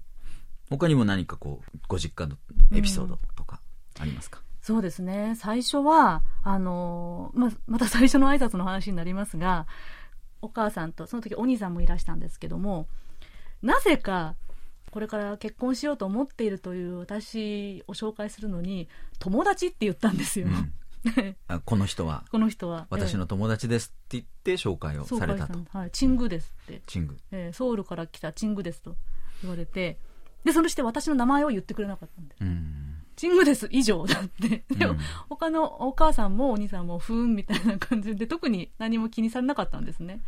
[0.69, 2.37] 他にも何かこうご実家の
[2.73, 3.61] エピソードとか
[3.99, 5.35] ありますか、そうですね。
[5.35, 9.67] 最初はあのーままた最初の挨拶の話になりますが
[10.41, 12.87] お母さんとその時お兄さんもいらしたんですけども
[13.61, 14.35] なぜか
[14.91, 18.87] これから結婚しようと思っているという私を紹介するのに
[19.19, 20.73] 友達って言ったんですよ、うん。
[21.47, 22.23] あこの人は？
[22.31, 22.87] この人は。
[22.89, 25.19] 私の友達ですって言って紹介をええ。
[25.19, 25.59] されたと。
[25.71, 27.17] はい、チングですって、チング。
[27.31, 27.53] ええ。
[27.53, 28.95] ソウルから来たチングですと
[29.41, 29.99] 言われて。
[30.43, 32.35] でそして私の名前を言ってくれなかったんで。
[32.39, 33.01] うん。
[33.15, 34.63] チングです以上だって。
[34.69, 40.21] でも、うん他のお母さんもお兄さんもふーんみたいな感じで特に何も気にされなかったんですね。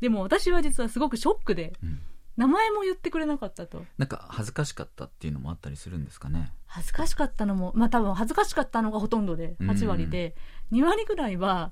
[0.00, 1.72] でも私は実はすごくショックで。
[1.82, 2.02] うん
[2.40, 3.84] 名前も言ってくれなかったと。
[3.98, 6.50] なんか恥ずかしかったっていうのもあったりするんですかね。
[6.66, 10.34] 恥ずかしかったのもまあ多分恥ずかしかったのがほとんどで8割で、
[10.72, 11.70] 2割ぐらいは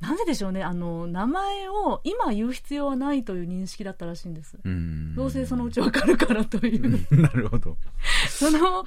[0.00, 0.64] なぜでしょうね。
[0.64, 4.58] あの名前を今言う必要はないという認識だったらしいんです。
[4.64, 5.14] うん。
[5.14, 7.22] どうせそのうちわかるからという、うん。
[7.22, 7.76] なるほど、
[8.28, 8.86] その考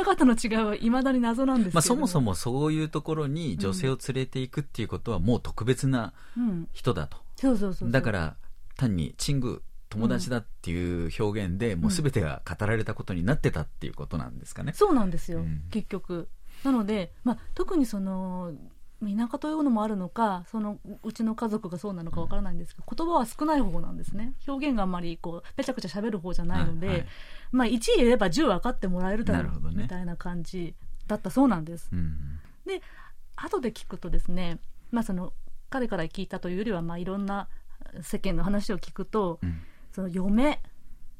[0.00, 6.68] え方の違いはいまだに謎なんですけどまあ、そもそもそういうところに女性を連れていくっていうことはもう特別なうん。
[6.72, 7.90] 人だと、そうそうそうそう。
[7.90, 8.36] だから
[8.78, 15.62] 単にチング友達だっていう表現で、もう全てが語られたことになってたっていうことなんですかね、そうなんですよ、うん。
[15.70, 16.28] 結局。
[16.64, 18.52] なので、まあ、特にその
[19.00, 24.34] 田舎というのもあるのかそのうちの家族がそうなのかわからないんですけど言葉は少ない方なんですね。
[24.48, 27.06] 表現があんまりこうぺちゃくちゃ喋る方じゃないので、はいはい。
[27.52, 29.82] まあ、1言えば10分かってもらえるだろうね。
[29.82, 30.74] みたいな感じ
[31.06, 31.90] だったそうなんです。
[31.92, 32.40] うん。
[32.66, 32.82] で
[33.36, 34.58] 後で聞くとですね、
[34.90, 35.32] まあ、その
[35.70, 37.48] 彼から聞いたというよりは、まあ、いろんな
[38.02, 39.60] 世間の話を聞くと、うん
[39.98, 40.62] その嫁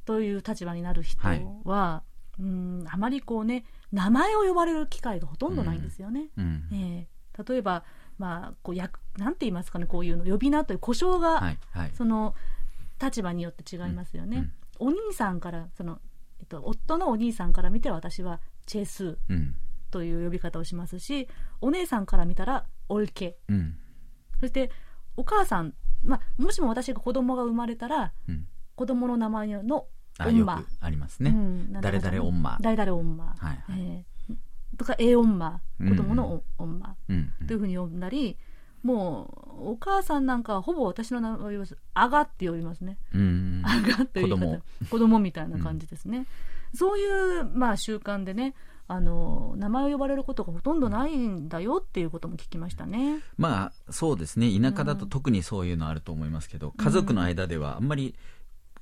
[0.04, 2.04] という立場になる人はいは、
[2.38, 6.28] うんあまりこうね名前を呼ばれる機会がほとんどないんですよね。
[6.36, 7.84] うんええ例えば、
[8.18, 11.58] まあ、こう役なんて言いますかねこういうの呼び名という故障が、はい。
[11.72, 11.90] はい。
[11.92, 12.36] その
[13.02, 15.98] 立場によって違いますよね、お兄さんからその、
[16.38, 19.56] えっと、夫のお兄さんから見て私はチェスーうん。
[19.90, 21.28] という呼び方をしますし
[21.60, 23.76] お姉さんから見たらオルケうん。
[24.38, 24.70] そして
[25.16, 25.74] お母さん、
[26.04, 28.46] まあ、もしも私が子供が生まれたらうん。
[28.78, 29.86] 子供の名前の
[30.18, 31.30] あ、よオンマくありますね。
[31.30, 32.58] うん誰々オンマ。
[32.60, 34.36] 誰々オンマ、はいはいえー
[34.76, 37.32] とか A オンマうん子供のオンマうん。
[37.48, 38.36] というふうに呼んだり、
[38.84, 43.62] もうお母さんなんかはほぼ私の名前を呼びますあがって呼びますねうん。
[43.64, 46.26] あがって言い方子供子供みたいな感じですね、
[46.72, 48.54] そういう、まあ、習慣でね
[48.86, 53.18] あの名前を呼ばれることがほとんどないんだよっていうことも聞きましたね。
[53.36, 54.48] まあ、そうですね。
[54.58, 58.14] 田舎だと特にそういうのあると思いますけど、家族の間ではあんまり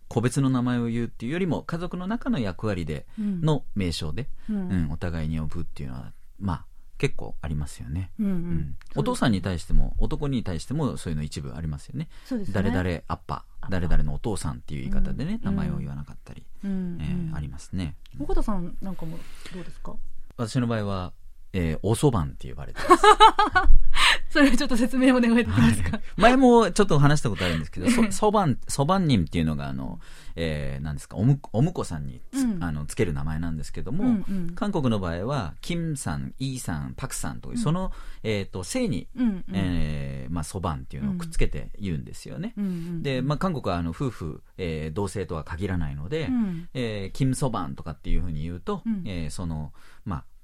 [0.09, 3.41] 個別の名前を言うっていうよりも、家族の中の役割でうん。
[3.41, 4.57] の名称で、うん。
[4.71, 6.65] うん、お互いに呼ぶっていうのは、まあ、
[6.99, 8.11] 結構ありますよね。
[8.19, 8.37] うんううん。
[8.59, 12.09] ん、お父さんに対しても、男に対してもそういうの一部ありますよね。
[12.31, 12.45] ね。
[12.53, 15.45] 誰々アッパ、誰々のお父さんっていう言い方でね、うん。
[15.45, 16.99] 名前を言わなかったり、うん。
[17.01, 17.35] えーうん。
[17.35, 17.97] ありますね。
[18.19, 19.19] 岡田さんなんかも
[19.53, 19.95] どうですか？
[20.39, 21.13] 私の場合は、
[21.57, 23.05] えー、おそばんって呼ばれてます。
[24.29, 29.99] それちょっと説明お願いできますか、前もちょっと話したことあるんですけど、そ、そばん、そばんにんっていうのが、あの、
[30.37, 32.63] えー、なんですか、おむ、おむこさんにつ、うん。
[32.63, 34.55] あの、つける名前なんですけども、うんうん。
[34.55, 37.91] 韓国の場合は、キムさん、イーさん、パクさんという、その、
[38.23, 39.45] えっ、と、姓に、うんうん。
[39.55, 42.53] えー、まあ、そばんっていうのをくっつけて言うんですよね。
[42.59, 46.69] うんうんで、まあ、韓国は、あの、夫婦、えー、同性とは限らないので、うん。
[46.75, 49.03] えー、キムソバンとかっていうふうに言うと、うん。
[49.07, 49.73] えーその、まあ、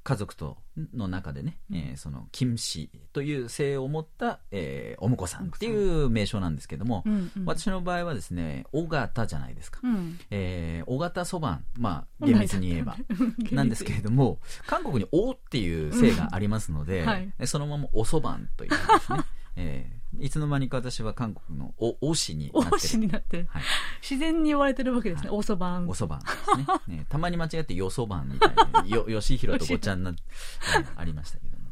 [0.05, 0.57] 家族と
[0.95, 9.81] の中でね、えーその、キム氏という姓を持った、えーお婿さんっていう名称なんですけども、うんうん私の場合はですね、尾形じゃないですか。
[9.83, 10.19] うん。
[10.31, 12.97] えー、尾形そばん、まあ、厳密に言えば、
[13.53, 19.19] なんですけれども、韓国におっていう姓がありますので、うんはいそのままおそばんというんですね。
[19.57, 22.75] えーいつの間にか私は韓国のお、お氏になってる。
[22.75, 23.63] 王子になってるはい。
[24.03, 27.07] 自然に言われてるわけですね、おそばんおそばんですねね。
[27.09, 30.23] たまに間違ってよそばんみたいな、よ、よしひろとごちゃになって、
[30.61, 31.63] はいありましたけども。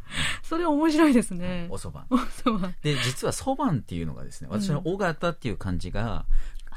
[0.42, 2.06] それ面白いですねおそばん。
[2.10, 6.24] おそばんで、実はそばんっていうのがですね、私の尾形っていう漢字が、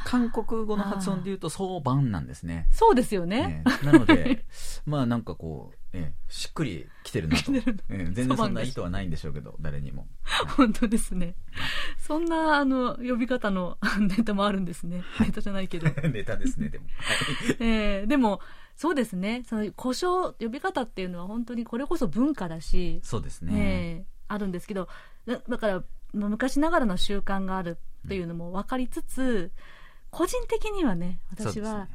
[0.06, 2.68] 韓国語の発音で言うとそばんなんですね。
[2.72, 3.86] そうですよね、ええ。
[3.86, 4.46] なので、
[4.86, 7.52] まあなんかこう、ええしっくりきてるなと。
[7.54, 10.08] ええ全然そんな意図はないんでしょうけど、誰にも。
[10.58, 11.36] 本当ですね。
[11.98, 15.88] そんなあの呼び方の ネタもあるんですね、ネタじゃないけど。
[16.10, 16.86] ネタですね、でも。
[17.60, 18.42] えーでも
[18.76, 19.44] そうですね。
[19.48, 23.54] その故障呼び方っていうのは本当にこれこそ文化だし、そうですね。
[23.54, 24.88] ねあるんですけど
[25.28, 25.84] だだから
[26.14, 29.52] まあ昔ながらの習慣があるっていうのも分かりつつ、
[30.14, 31.88] 個人的にはね私は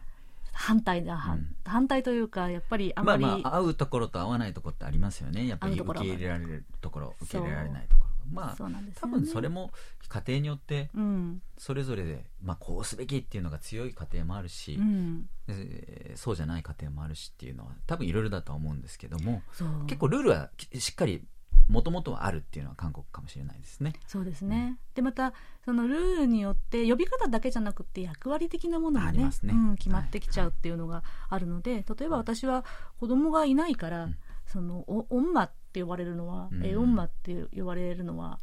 [0.53, 1.57] 反対だ、反うん。
[1.65, 5.47] 反対というかやっぱりあままり、あまあ、合うところと合わないところってありますよね。
[5.47, 8.09] やっぱり受け入れられるところ、受け入れられないところ。
[8.33, 9.71] まあ、そうなんです多分それも
[10.09, 11.43] 家庭によってうん。
[11.57, 15.29] それぞれで、まあ、こうすべきっていうのが強い家庭もあるし、うん。
[15.47, 19.43] えーそうじゃない家庭もあるしっていうのは多分いろいろだとは思うんですけども
[19.87, 21.23] 結構ルールはきしっかり
[21.69, 23.93] もともとはあるっていうのは韓国かもしれないですね。
[24.07, 29.53] そうですね、でまたそのルールによって呼び方だけじゃなくて役割的なものもねありますね。
[29.55, 32.65] うん、決まってきちゃうっていうのがあるので、例えば私は
[32.99, 34.17] 子供がいないから、うん。
[34.47, 36.65] そのおおんまって呼ばれるのは、うん。
[36.65, 38.39] えおんまって呼ばれるのは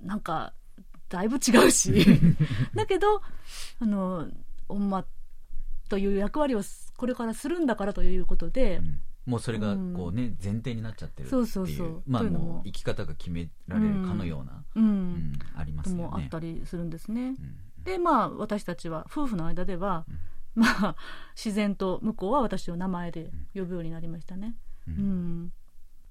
[0.00, 0.54] なんか
[1.08, 1.92] だいぶ違うし。
[2.74, 3.22] だけど
[3.80, 4.28] あの
[4.68, 5.04] おんま
[5.88, 6.62] という役割を
[6.96, 12.02] これからするんだからということで、うんもうそれがこうね、前提になっちゃってるっていうそうそうそう。
[12.06, 12.30] まあも。
[12.30, 14.84] もう生き方が決められるかのような、うん。
[14.84, 15.32] うん。
[15.56, 16.08] ありまとすよね。
[16.08, 17.20] もあったりするんですね。
[17.20, 17.56] うん。
[17.84, 20.04] でまあ私たちは夫婦の間では、
[20.54, 20.96] まあ
[21.36, 24.54] 自然と向こうは私を名前で呼ぶようになりましたね。
[24.88, 25.42] ううん。
[25.44, 25.52] ん、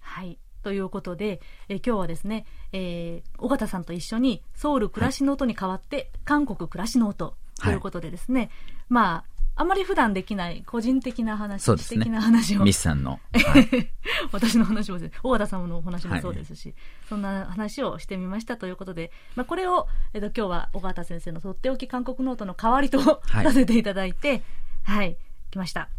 [0.01, 0.39] はい。
[0.63, 8.49] ということで、え今日はですね、えー尾形さんと一緒にソウル暮らしの音に代わって、韓国暮らしの音ということでですね、
[8.87, 9.30] まあ
[9.61, 11.99] あまり普段できない個人的な話、そうですね。
[12.01, 12.63] 私的な話を。
[12.63, 13.91] ミスさんの、 はい。
[14.31, 16.73] 私の話もです尾形さんのお話もそうですし、
[17.07, 23.45] そんな話をしてみましたということで、まあ、これを、えっと、今日は尾形先生のとっておき韓国ノートの代わりと、はい。
[23.45, 24.41] させていただいて、
[24.81, 25.15] はい、
[25.51, 25.89] 来ました。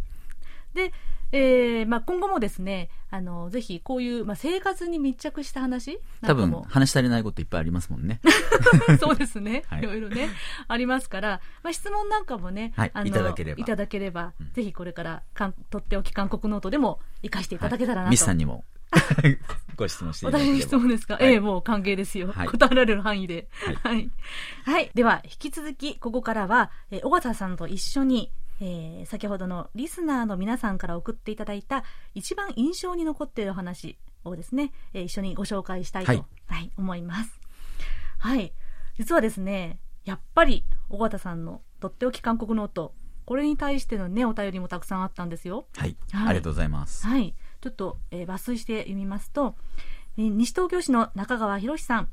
[0.74, 0.92] で、
[1.32, 8.20] えーまあ、今後もですね、あの、ぜひこういう、まあ、生活に密着した話な多分話し足りないこといっぱいありますもんね。
[9.00, 9.64] そうですね。
[9.68, 10.28] はいいろいろね、
[10.68, 18.10] ありますから、まあ、質問なんかもね、はいあのいただければいただければうんぜひこれからかん、とっておき韓国ノートでも活かしていただけたらなと。
[18.10, 18.64] ミスさんにも
[19.76, 20.56] ご質問していただければ。
[20.56, 22.32] 私に質問ですか、はいええ、もう歓迎ですよ。
[22.32, 23.48] はい答えられる範囲で。
[23.64, 24.10] はいはい。
[24.64, 24.90] はい。
[24.94, 28.30] では、引き続き、ここからは、えー、尾形さんと一緒に、
[28.61, 31.84] えー先ほどのリスナーの皆さんから送っていただいた、
[32.14, 37.40] 一番印象に残っている話をですね、えー一緒にご紹介したいと、ははいい、思います。
[38.18, 38.53] はい。
[38.98, 42.94] 実はですね、やっぱり、尾形さんのとっておき韓国ノート、
[43.24, 45.66] これに対してのね、お便りもたくさんあったんですよ。
[45.76, 45.96] はい。
[46.12, 47.07] はいありがとうございます。
[47.07, 47.34] はい。
[47.61, 49.57] ちょっと、えー抜粋して読みますと、
[50.18, 52.09] えー西東京市の中川博さん。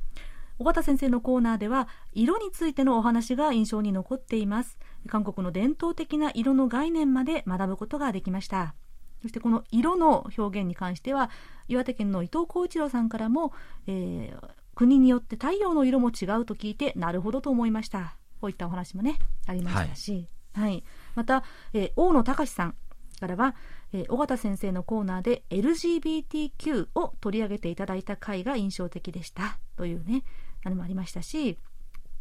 [0.59, 4.77] 尾形先生のコーナーでは、色についてのお話が印象に残っています。
[5.07, 8.75] 韓国の伝統的な色の概念まで学ぶことができました。
[9.21, 11.29] そしてこの色の表現に関しては、
[11.69, 13.53] 岩手県の伊藤浩一郎さんからも、
[13.87, 18.15] えー国によって太陽の色も違うと聞いて、なるほどと思いました。
[18.39, 20.85] こういったお話もね、ありましたし、はい。
[21.15, 21.43] また、
[21.73, 22.75] えー大野隆さん
[23.19, 23.55] からは、
[23.91, 30.23] えー先生のコーナーで LGBTQ を取り上げていただいた回が印象的でしたというね
[30.63, 31.57] あれもありましたし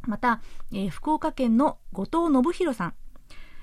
[0.07, 0.41] また、
[0.73, 2.95] えー福岡県の後藤信弘さん、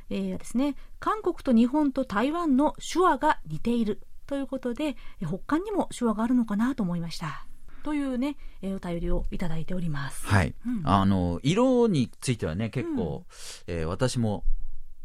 [0.10, 7.46] えーですね韓国と日本と台湾の手話が似ているということでえー北韓にも手話があるのかなと思いました。
[7.84, 10.26] というね、えーお便りをいただいております。
[10.26, 10.56] はい。
[10.66, 10.82] うん。
[10.86, 13.26] あの、色についてはね、結構、
[13.68, 14.44] えー私も、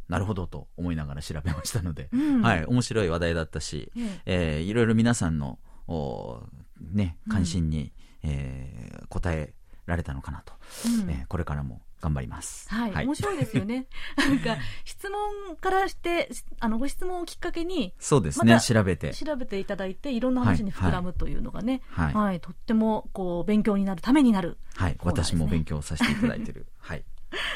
[0.08, 2.40] なるほどと思いながら調べましたので、うん。
[2.40, 4.60] はい、面白い話題だったし、ええ。
[4.60, 5.58] ーいろいろ皆さんの、
[5.88, 6.42] お
[6.80, 7.92] ね、関心に、
[8.22, 9.52] えー答え
[9.90, 10.54] られたのかなと、
[10.86, 12.68] うんえーこれからも頑張ります。
[12.70, 13.86] はい、面白いですよね。
[14.16, 19.12] なんか質問からしてあのご質問をきっかけにそうですね、調べて。
[19.12, 24.58] 調べていただいていろんな話に膨らむというのがね、はいはい、とってもこう勉強になるためになる。
[24.74, 26.66] はい、コーナーですね私も勉強させていただいてる。
[26.78, 27.04] はい。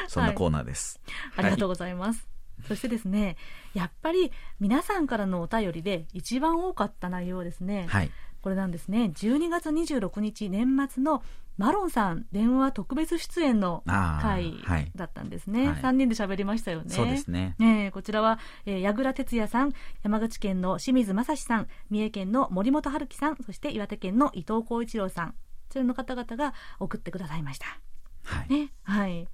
[0.08, 1.00] そんなコーナーです。
[1.36, 2.28] ありがとうございます。
[2.68, 3.36] そしてですね、
[3.74, 4.30] やっぱり
[4.60, 8.10] 皆さんからのお便りで一番多かった内容はですね、はい。
[8.44, 11.22] これなんですね、12月26日年末の
[11.56, 15.68] マロンさん電話特別出演の回はいだったんですね。
[15.68, 16.90] はい3人で喋りましたよね。
[16.90, 17.54] そうですね。
[17.58, 19.72] ねえこちらは、えー、矢倉哲也さん、
[20.02, 25.34] 山口県の清水正史さん、三重県の森本春樹さん、そして岩手県の伊藤浩一郎さん、
[25.70, 27.64] それの方々が送ってくださいました。
[28.24, 28.52] はい。
[28.52, 29.26] ね、はい。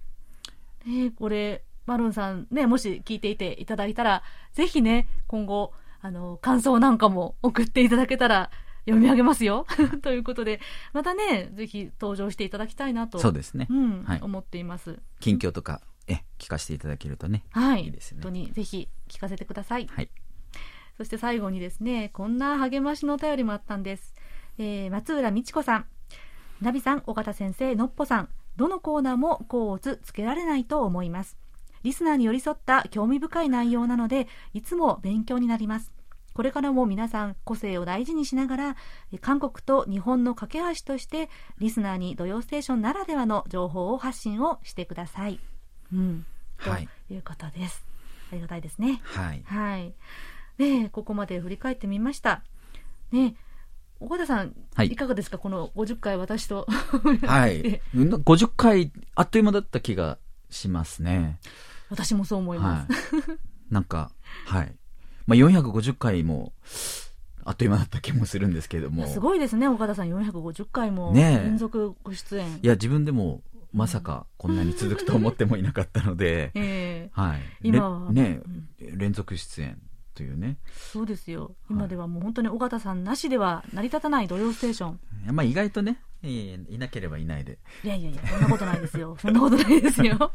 [0.86, 9.66] ね、これ、マロンさんね、もし聞いていていただいたら、ぜひね、今後、あの、感想なんかも送っていただけたら、読み上げますよ。
[10.02, 10.60] ということで、
[10.92, 13.18] またね、ぜひ登場していただきたいなと。
[13.18, 13.74] そうですねう。
[13.74, 14.98] ん、はい思っています。
[15.20, 17.44] 近況とか、え、聞かせていただけるとね。
[17.50, 17.84] はい。
[17.84, 19.86] いいですね本当にぜひ聞かせてください。
[19.86, 20.10] はい。
[20.96, 24.14] そして最後にですね、こんな励ましのお便りもあったんです。
[24.58, 25.86] えー松浦美智子さん、
[26.60, 31.38] ナビさん、尾形先生、のっぽさん、どのコーナーも甲乙つけられないと思います。
[31.82, 35.92] リスナーに寄り添った興味深い内容なので、いつも勉強になります。
[36.40, 38.76] これからも皆さん個性を大事にしながら、
[39.12, 41.28] え韓国と日本の架け橋として、
[41.58, 45.38] リスナーに土曜ステーションならではの情報を発信をしてください。
[45.92, 46.24] うん。
[46.56, 47.84] はいということです。
[48.32, 49.02] ありがたいですね。
[49.04, 49.42] はい。
[49.44, 49.92] はい。
[50.56, 52.42] ねえここまで振り返ってみました。
[53.12, 53.44] ねえ
[54.00, 55.36] 岡田さん、はいいかがですか？
[55.36, 56.66] この50回私と。
[57.26, 57.82] はい。
[57.94, 60.16] うん50回、あっという間だった気が
[60.48, 61.38] しますね。
[61.90, 63.18] 私もそう思いまはす。
[63.18, 63.20] い。
[63.70, 64.10] なんか、
[64.46, 64.74] はい。
[65.30, 66.52] まあ、450回も、
[67.44, 69.06] あっという間だった気もするんですけれども。
[69.06, 72.58] すごいですね、岡田さん450回も連続ご出演。
[72.60, 73.40] いや、自分でも、
[73.72, 77.40] まさかこんなに続くと思ってもいなかったので、 ええはい。
[77.62, 78.40] 今はれね
[78.80, 79.80] うん、連続出演
[80.16, 80.56] というね。
[80.72, 81.54] そうですよ。
[81.70, 85.00] 今ではもう本当に岡田さんなしでは成り立たない土曜ステーション。
[85.32, 87.58] まあ、意外とね、いいなければいないで。
[87.82, 89.16] いやいやいや、そんなことないですよ。
[89.20, 90.32] そんなことないですよ。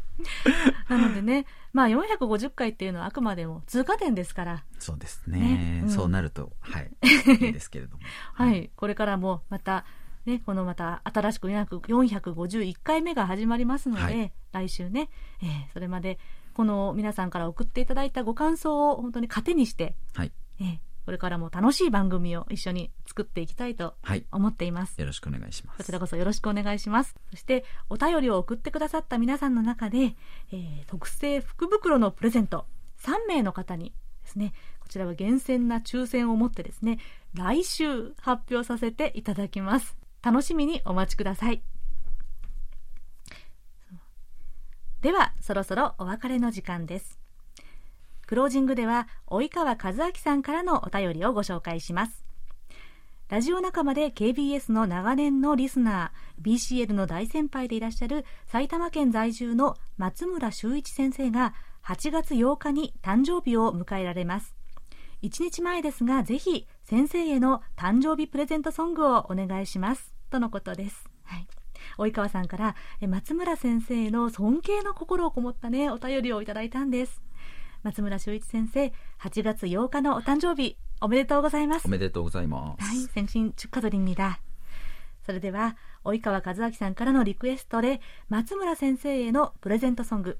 [0.88, 5.80] なのでね、まあ450回っていうのはあくまでも通過点ですから、そうですねね。
[5.84, 6.90] うんそうなると、はい。
[7.40, 8.02] いいですけれども。
[8.34, 9.84] はい、これからもまた、
[10.24, 15.10] ね、このまた新しく400 451回目が始まりますので、はい来週ね、
[15.42, 16.18] えーそれまで
[16.54, 20.32] この皆さんから送っていただいたご感想を本当に糧にして、はい。
[20.60, 24.26] えーこれからも楽しい番組を一緒に作っていきたいとはい。
[24.32, 25.00] 思っています。
[25.00, 25.78] よろしくお願いします。
[25.78, 27.14] こちらこそよろしくお願いします。
[27.30, 30.16] そして、お便りを送ってくださった皆さんの中で、
[30.52, 32.66] えー特製福袋のプレゼント、
[33.02, 33.94] 3名の方に
[34.24, 36.98] ですね、こちらは厳選な抽選をもってですね、
[37.34, 39.96] 来週発表させていただきます。
[40.22, 41.62] 楽しみにお待ちください。
[45.02, 47.25] では、そろそろお別れの時間です。
[48.26, 52.24] クロージングでは、及川和明さんからのお便りをご紹介します。
[53.28, 61.54] ラジオ仲間で KBS の長年のリスナー、BCL の大先輩でいらっしゃる埼玉県在住の松村修一先生が
[61.84, 64.56] 8月8日に誕生日を迎えられます。
[65.22, 70.14] 1日前ですが、ぜひ先生への誕生日プレゼントソングをお願いします。
[70.30, 71.04] とのことです。
[71.24, 71.46] はい。
[71.98, 72.76] 及川さんから
[73.08, 77.25] 松村先生への尊敬の心をこもったね、お便りをいただいたんです。
[77.85, 81.89] 松村修一先生、8月8日のお誕生日、おめでとうございますお。
[81.89, 82.83] めでとうございます。
[82.83, 84.39] はい, 생신 축하드립니다.
[85.25, 90.37] それでは及川和明さんからのリクエストで松村先生へのプレゼントソング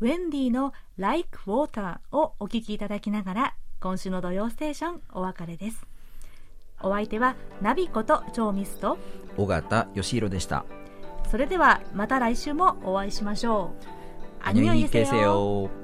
[0.00, 5.86] ウェンディの「Like Water」をお聴きいただきながら今週の「土曜ステーション」お別れです
[6.82, 8.98] お相手はナビこと超ミスと
[9.38, 10.64] 尾形義弘でした。
[11.30, 13.86] それではまた来週もお会いしましょう
[14.42, 15.81] アニョイケセヨ。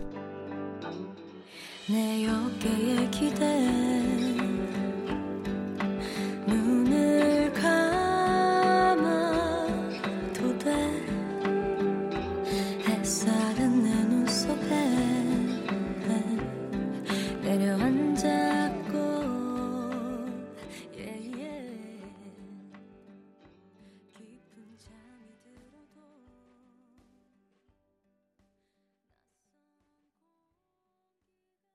[1.91, 3.67] 내 어깨에 기대
[6.45, 7.78] 눈을 감